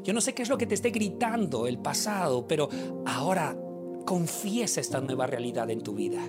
yo 0.03 0.13
no 0.13 0.21
sé 0.21 0.35
qué 0.35 0.43
es 0.43 0.49
lo 0.49 0.59
que 0.59 0.67
te 0.67 0.75
esté 0.75 0.91
gritando 0.91 1.67
el 1.67 1.79
pasado, 1.79 2.47
pero 2.47 2.69
ahora 3.07 3.57
confiesa 4.05 4.81
esta 4.81 5.01
nueva 5.01 5.27
realidad 5.27 5.71
en 5.71 5.83
tu 5.83 5.95
vida. 5.95 6.23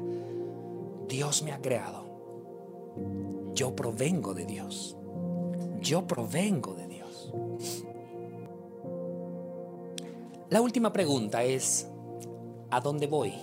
Dios 1.08 1.44
me 1.44 1.52
ha 1.52 1.62
creado. 1.62 2.06
Yo 3.54 3.76
provengo 3.76 4.34
de 4.34 4.46
Dios. 4.46 4.98
Yo 5.82 6.06
provengo 6.06 6.74
de 6.74 6.88
Dios. 6.88 7.34
La 10.50 10.62
última 10.62 10.92
pregunta 10.92 11.44
es, 11.44 11.88
¿a 12.70 12.82
dónde 12.82 13.08
voy? 13.08 13.34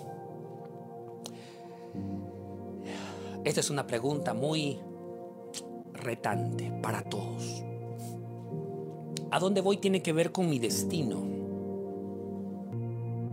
Esta 3.44 3.60
es 3.60 3.70
una 3.70 3.86
pregunta 3.86 4.34
muy 4.34 4.80
retante 5.92 6.72
para 6.82 7.02
todos 7.02 7.64
a 9.30 9.38
dónde 9.38 9.60
voy 9.60 9.78
tiene 9.78 10.02
que 10.02 10.12
ver 10.12 10.32
con 10.32 10.48
mi 10.48 10.58
destino. 10.58 11.16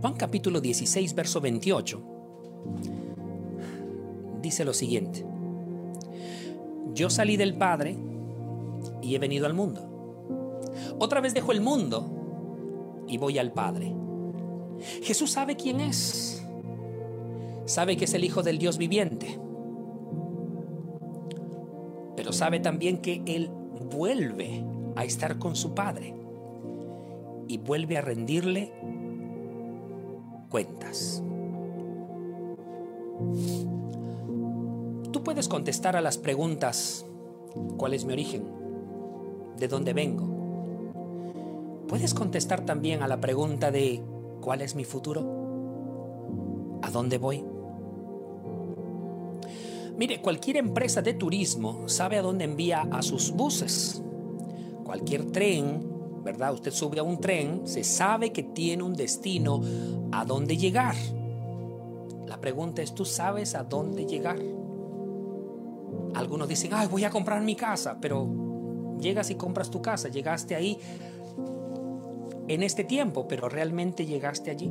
Juan 0.00 0.14
capítulo 0.14 0.60
16, 0.60 1.14
verso 1.14 1.40
28 1.40 2.14
dice 4.44 4.64
lo 4.64 4.74
siguiente. 4.74 5.24
Yo 6.92 7.10
salí 7.10 7.36
del 7.36 7.54
Padre 7.54 7.96
y 9.02 9.14
he 9.14 9.18
venido 9.18 9.46
al 9.46 9.54
mundo. 9.54 9.80
Otra 10.98 11.20
vez 11.20 11.34
dejo 11.34 11.50
el 11.50 11.60
mundo 11.60 13.04
y 13.08 13.18
voy 13.18 13.38
al 13.38 13.52
Padre. 13.52 13.92
Jesús 15.02 15.32
sabe 15.32 15.56
quién 15.56 15.80
es. 15.80 16.44
Sabe 17.64 17.96
que 17.96 18.04
es 18.04 18.14
el 18.14 18.22
Hijo 18.22 18.42
del 18.42 18.58
Dios 18.58 18.78
viviente. 18.78 19.40
Pero 22.14 22.32
sabe 22.32 22.60
también 22.60 22.98
que 22.98 23.22
Él 23.26 23.50
vuelve 23.90 24.62
a 24.96 25.04
estar 25.04 25.38
con 25.38 25.56
su 25.56 25.74
Padre 25.74 26.14
y 27.48 27.58
vuelve 27.58 27.96
a 27.96 28.00
rendirle 28.00 28.72
cuentas. 30.48 31.22
Tú 35.12 35.22
puedes 35.24 35.48
contestar 35.48 35.96
a 35.96 36.00
las 36.00 36.18
preguntas, 36.18 37.04
¿cuál 37.76 37.94
es 37.94 38.04
mi 38.04 38.12
origen? 38.12 38.44
¿De 39.58 39.68
dónde 39.68 39.92
vengo? 39.92 40.34
Puedes 41.88 42.14
contestar 42.14 42.64
también 42.64 43.02
a 43.02 43.08
la 43.08 43.20
pregunta 43.20 43.70
de, 43.70 44.00
¿cuál 44.40 44.62
es 44.62 44.74
mi 44.74 44.84
futuro? 44.84 46.78
¿A 46.82 46.90
dónde 46.90 47.18
voy? 47.18 47.44
Mire, 49.96 50.20
cualquier 50.20 50.56
empresa 50.56 51.02
de 51.02 51.14
turismo 51.14 51.88
sabe 51.88 52.18
a 52.18 52.22
dónde 52.22 52.44
envía 52.44 52.82
a 52.90 53.02
sus 53.02 53.32
buses 53.32 54.03
cualquier 54.94 55.24
tren, 55.32 56.22
¿verdad? 56.22 56.52
Usted 56.52 56.70
sube 56.70 57.00
a 57.00 57.02
un 57.02 57.18
tren, 57.18 57.62
se 57.64 57.82
sabe 57.82 58.30
que 58.30 58.44
tiene 58.44 58.84
un 58.84 58.94
destino 58.94 59.60
a 60.12 60.24
dónde 60.24 60.56
llegar. 60.56 60.94
La 62.28 62.40
pregunta 62.40 62.80
es, 62.80 62.94
¿tú 62.94 63.04
sabes 63.04 63.56
a 63.56 63.64
dónde 63.64 64.06
llegar? 64.06 64.38
Algunos 66.14 66.46
dicen, 66.46 66.70
ay, 66.74 66.86
voy 66.86 67.02
a 67.02 67.10
comprar 67.10 67.42
mi 67.42 67.56
casa, 67.56 67.98
pero 68.00 68.96
llegas 69.00 69.30
y 69.30 69.34
compras 69.34 69.68
tu 69.68 69.82
casa, 69.82 70.08
llegaste 70.10 70.54
ahí 70.54 70.78
en 72.46 72.62
este 72.62 72.84
tiempo, 72.84 73.26
pero 73.26 73.48
realmente 73.48 74.06
llegaste 74.06 74.52
allí. 74.52 74.70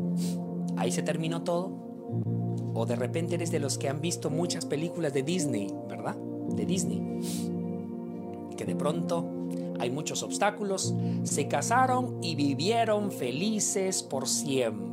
Ahí 0.77 0.93
se 0.93 1.03
terminó 1.03 1.43
todo. 1.43 1.69
O 2.73 2.85
de 2.85 2.95
repente 2.95 3.35
eres 3.35 3.51
de 3.51 3.59
los 3.59 3.77
que 3.77 3.89
han 3.89 3.99
visto 3.99 4.29
muchas 4.29 4.65
películas 4.65 5.13
de 5.13 5.23
Disney, 5.23 5.67
¿verdad? 5.89 6.15
De 6.15 6.65
Disney. 6.65 7.19
Que 8.55 8.63
de 8.63 8.75
pronto 8.75 9.32
hay 9.79 9.89
muchos 9.89 10.23
obstáculos, 10.23 10.93
se 11.23 11.47
casaron 11.47 12.19
y 12.23 12.35
vivieron 12.35 13.11
felices 13.11 14.03
por 14.03 14.27
siempre. 14.27 14.92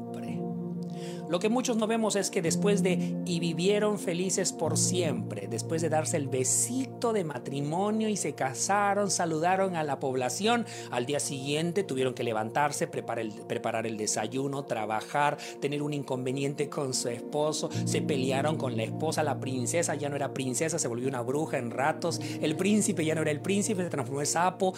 Lo 1.31 1.39
que 1.39 1.49
muchos 1.49 1.77
no 1.77 1.87
vemos 1.87 2.17
es 2.17 2.29
que 2.29 2.43
después 2.43 2.83
de 2.83 3.15
y 3.25 3.39
vivieron 3.39 4.01
felices 4.01 4.53
por 4.53 4.77
siempre, 4.77 5.47
después 5.49 5.81
de 5.81 5.89
darse 5.89 6.17
el 6.17 6.27
besito 6.27 7.13
de 7.13 7.23
matrimonio 7.23 8.09
y 8.09 8.17
se 8.17 8.33
casaron, 8.33 9.13
saludaron 9.13 9.77
a 9.77 9.85
la 9.85 10.01
población, 10.01 10.67
al 10.91 11.07
día 11.07 11.21
siguiente 11.21 11.85
tuvieron 11.85 12.15
que 12.15 12.25
levantarse, 12.25 12.89
preparar 12.89 13.87
el, 13.87 13.97
desayuno, 13.97 14.65
trabajar, 14.65 15.39
tener 15.61 15.83
un 15.83 15.95
inconveniente 15.95 16.69
con 16.69 16.95
su 16.95 17.09
esposo, 17.09 17.71
se 17.85 18.03
pelearon 18.03 18.57
con 18.57 18.77
la 18.77 18.83
esposa, 18.83 19.23
la 19.23 19.39
princesa 19.39 19.95
ya 19.95 20.09
no 20.09 20.17
era 20.17 20.35
princesa, 20.35 20.81
se 20.81 20.89
volvió 20.89 21.07
una 21.07 21.21
bruja 21.21 21.59
en 21.59 21.71
ratos, 21.71 22.21
el 22.41 22.57
príncipe 22.57 23.05
ya 23.05 23.15
no 23.15 23.23
era 23.23 23.31
el 23.31 23.41
príncipe, 23.41 23.85
se 23.85 23.89
transformó 23.89 24.21
en 24.21 24.27
sapo, 24.27 24.75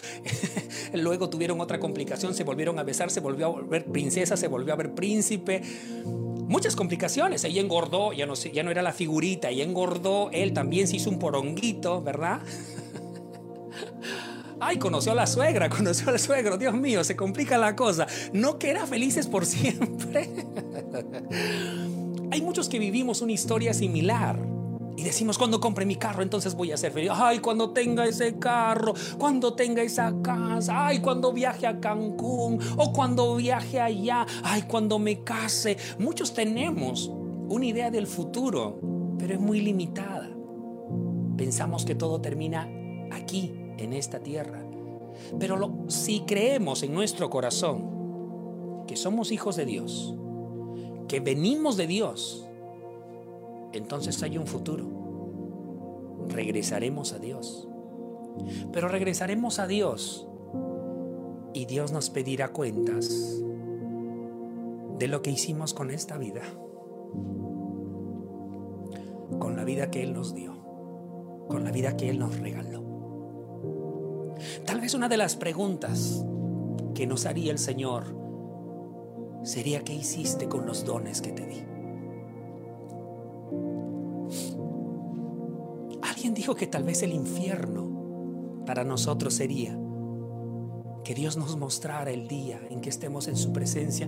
luego 0.93 1.31
tuvieron 1.31 1.63
otra 1.63 1.81
complicación, 1.81 2.35
se 2.35 2.45
volvieron 2.45 2.79
a 2.79 2.83
besar, 2.83 3.11
se 3.11 3.21
volvió 3.21 3.47
a 3.47 3.49
volver 3.49 3.87
princesa, 3.87 4.37
se 4.37 4.49
volvió 4.49 4.75
a 4.75 4.77
ver 4.77 4.95
príncipe 4.95 5.63
muchas 6.53 6.77
complicaciones. 6.77 7.43
Ella 7.45 7.61
engordó, 7.61 8.13
ya 8.13 8.27
no, 8.27 8.35
ya 8.35 8.63
no 8.63 8.71
era 8.71 8.83
la 8.83 8.93
figurita, 8.93 9.51
ella 9.51 9.65
engordó, 9.65 10.31
él 10.33 10.53
también 10.53 10.87
se 10.87 10.97
hizo 10.97 11.11
un 11.11 11.19
poronguito, 11.19 12.01
¿verdad? 12.03 12.43
Ay, 14.61 14.79
conoció 14.79 15.11
a 15.11 15.17
la 15.17 15.27
suegra, 15.27 15.69
conoció 15.71 16.11
al 16.11 16.21
suegro, 16.21 16.59
Dios 16.59 16.75
mío, 16.75 17.03
se 17.03 17.17
complica 17.17 17.59
la 17.59 17.75
cosa. 17.75 18.07
No 18.33 18.59
que 18.59 18.77
felices 18.87 19.27
por 19.27 19.47
siempre. 19.47 20.31
Hay 22.31 22.43
muchos 22.43 22.69
que 22.69 22.79
vivimos 22.79 23.23
una 23.23 23.33
historia 23.33 23.75
similar. 23.75 24.39
Y 24.97 25.05
decimos, 25.05 25.39
cuando 25.39 25.61
compre 25.61 25.87
mi 25.87 25.97
carro, 25.97 26.23
entonces 26.23 26.55
voy 26.55 26.73
a 26.73 26.77
ser 26.77 26.93
feliz. 26.93 27.11
Ay, 27.15 27.39
cuando 27.39 27.71
tenga 27.71 28.05
ese 28.05 28.39
carro, 28.39 28.95
cuando 29.19 29.55
tenga 29.55 29.83
esa 29.83 30.15
casa, 30.23 30.87
ay, 30.87 31.01
cuando 31.01 31.33
viaje 31.33 31.67
a 31.67 31.81
Cancún 31.81 32.59
o 32.77 32.93
cuando 32.93 33.37
viaje 33.37 33.81
allá, 33.81 34.27
ay, 34.45 34.63
cuando 34.63 34.99
me 34.99 35.25
case. 35.25 35.77
Muchos 35.99 36.35
tenemos 36.35 37.11
una 37.49 37.67
idea 37.67 37.91
del 37.91 38.07
futuro, 38.07 38.79
pero 39.19 39.35
es 39.35 39.41
muy 39.41 39.61
limitada. 39.61 40.31
Pensamos 41.37 41.85
que 41.85 41.95
todo 41.95 42.21
termina 42.21 42.69
aquí, 43.11 43.55
en 43.79 43.93
esta 43.93 44.21
tierra. 44.21 44.63
Pero 45.39 45.87
si 45.89 46.21
creemos 46.21 46.83
en 46.83 46.95
nuestro 46.95 47.31
corazón 47.31 48.85
que 48.87 48.97
somos 48.97 49.33
hijos 49.33 49.57
de 49.57 49.65
Dios, 49.65 50.15
que 51.09 51.21
venimos 51.21 51.77
de 51.77 51.87
Dios, 51.87 52.47
entonces 53.73 54.23
hay 54.23 54.39
un 54.39 54.47
futuro. 54.47 54.87
Regresaremos 56.29 57.13
a 57.13 57.19
Dios. 57.19 57.69
Pero 58.73 58.89
regresaremos 58.89 59.59
a 59.59 59.67
Dios 59.67 60.27
y 61.53 61.67
Dios 61.67 61.93
nos 61.93 62.11
pedirá 62.11 62.53
cuentas 62.53 63.43
de 64.99 65.09
lo 65.09 65.23
que 65.23 65.31
hicimos 65.31 65.75
con 65.75 65.91
esta 65.91 66.17
vida, 66.17 66.43
con 69.39 69.57
la 69.57 69.65
vida 69.65 69.91
que 69.91 70.03
Él 70.03 70.15
nos 70.15 70.35
dio, 70.35 70.55
con 71.49 71.65
la 71.65 71.73
vida 71.73 71.97
que 71.97 72.09
Él 72.09 72.19
nos 72.19 72.39
regaló. 72.39 72.83
Tal 74.65 74.81
vez 74.81 74.95
una 74.95 75.09
de 75.09 75.17
las 75.17 75.37
preguntas 75.37 76.25
que 76.95 77.07
nos 77.07 77.27
haría 77.27 77.53
el 77.53 77.59
Señor 77.59 78.05
sería, 79.43 79.83
¿qué 79.83 79.95
hiciste 79.95 80.49
con 80.49 80.67
los 80.67 80.85
dones 80.85 81.21
que 81.21 81.33
te 81.33 81.47
di? 81.47 81.72
Alguien 86.23 86.35
dijo 86.35 86.55
que 86.55 86.69
tal 86.69 86.85
vez 86.85 87.03
el 87.03 87.13
infierno 87.13 88.63
para 88.65 88.85
nosotros 88.85 89.35
sería 89.35 89.77
que 91.03 91.17
Dios 91.17 91.37
nos 91.37 91.57
mostrara 91.57 92.13
el 92.13 92.29
día 92.29 92.61
en 92.71 92.81
que 92.81 92.91
estemos 92.91 93.27
en 93.27 93.37
su 93.37 93.53
presencia 93.53 94.07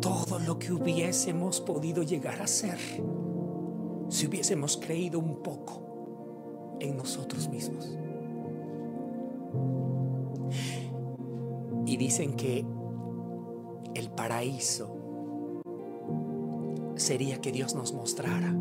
todo 0.00 0.38
lo 0.38 0.58
que 0.58 0.72
hubiésemos 0.72 1.60
podido 1.60 2.04
llegar 2.04 2.40
a 2.40 2.46
ser 2.46 2.78
si 4.08 4.26
hubiésemos 4.26 4.78
creído 4.78 5.18
un 5.18 5.42
poco 5.42 6.78
en 6.80 6.96
nosotros 6.96 7.50
mismos. 7.50 7.98
Y 11.84 11.98
dicen 11.98 12.32
que 12.32 12.64
el 13.92 14.10
paraíso 14.10 14.96
sería 16.96 17.42
que 17.42 17.52
Dios 17.52 17.74
nos 17.74 17.92
mostrara 17.92 18.56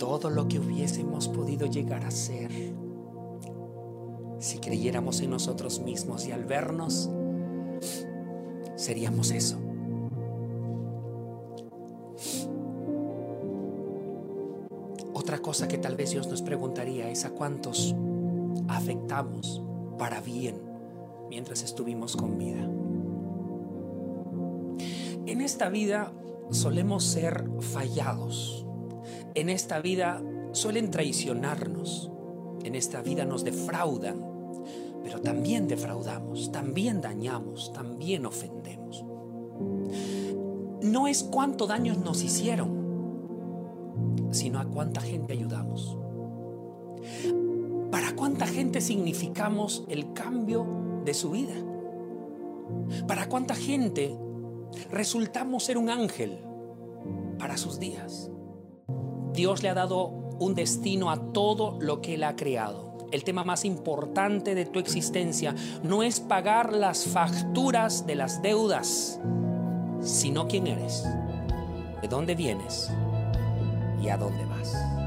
todo 0.00 0.30
lo 0.30 0.48
que 0.48 0.58
hubiésemos 0.58 1.28
podido 1.28 1.66
llegar 1.66 2.06
a 2.06 2.10
ser 2.10 2.50
si 4.38 4.58
creyéramos 4.58 5.20
en 5.20 5.28
nosotros 5.28 5.80
mismos 5.80 6.26
y 6.26 6.32
al 6.32 6.46
vernos 6.46 7.10
seríamos 8.76 9.30
eso. 9.30 9.58
Otra 15.12 15.40
cosa 15.40 15.68
que 15.68 15.76
tal 15.76 15.96
vez 15.96 16.12
Dios 16.12 16.28
nos 16.28 16.40
preguntaría 16.40 17.10
es 17.10 17.26
a 17.26 17.30
cuántos 17.32 17.94
afectamos 18.68 19.60
para 19.98 20.22
bien 20.22 20.62
mientras 21.28 21.62
estuvimos 21.62 22.16
con 22.16 22.38
vida. 22.38 22.66
En 25.26 25.42
esta 25.42 25.68
vida 25.68 26.10
solemos 26.50 27.04
ser 27.04 27.44
fallados 27.60 28.64
en 29.34 29.48
esta 29.48 29.80
vida 29.80 30.22
suelen 30.52 30.90
traicionarnos, 30.90 32.10
en 32.64 32.74
esta 32.74 33.02
vida 33.02 33.24
nos 33.24 33.44
defraudan, 33.44 34.24
pero 35.02 35.20
también 35.20 35.68
defraudamos, 35.68 36.52
también 36.52 37.00
dañamos, 37.00 37.72
también 37.72 38.26
ofendemos. 38.26 39.04
No 40.82 41.06
es 41.06 41.22
cuánto 41.22 41.66
daño 41.66 41.94
nos 41.94 42.22
hicieron, 42.22 42.80
sino 44.30 44.60
a 44.60 44.64
cuánta 44.64 45.00
gente 45.00 45.32
ayudamos. 45.32 45.96
Para 47.90 48.14
cuánta 48.14 48.46
gente 48.46 48.80
significamos 48.80 49.84
el 49.88 50.12
cambio 50.12 51.02
de 51.04 51.14
su 51.14 51.30
vida. 51.30 51.54
Para 53.06 53.28
cuánta 53.28 53.54
gente 53.54 54.16
resultamos 54.90 55.64
ser 55.64 55.78
un 55.78 55.90
ángel 55.90 56.38
para 57.38 57.56
sus 57.56 57.78
días. 57.78 58.30
Dios 59.32 59.62
le 59.62 59.68
ha 59.68 59.74
dado 59.74 60.06
un 60.06 60.54
destino 60.54 61.10
a 61.10 61.32
todo 61.32 61.76
lo 61.80 62.00
que 62.00 62.14
Él 62.14 62.24
ha 62.24 62.36
creado. 62.36 62.90
El 63.12 63.24
tema 63.24 63.44
más 63.44 63.64
importante 63.64 64.54
de 64.54 64.66
tu 64.66 64.78
existencia 64.78 65.54
no 65.82 66.02
es 66.02 66.20
pagar 66.20 66.72
las 66.72 67.06
facturas 67.06 68.06
de 68.06 68.14
las 68.14 68.40
deudas, 68.40 69.20
sino 70.00 70.46
quién 70.46 70.66
eres, 70.66 71.04
de 72.00 72.08
dónde 72.08 72.34
vienes 72.34 72.90
y 74.00 74.08
a 74.08 74.16
dónde 74.16 74.44
vas. 74.44 74.99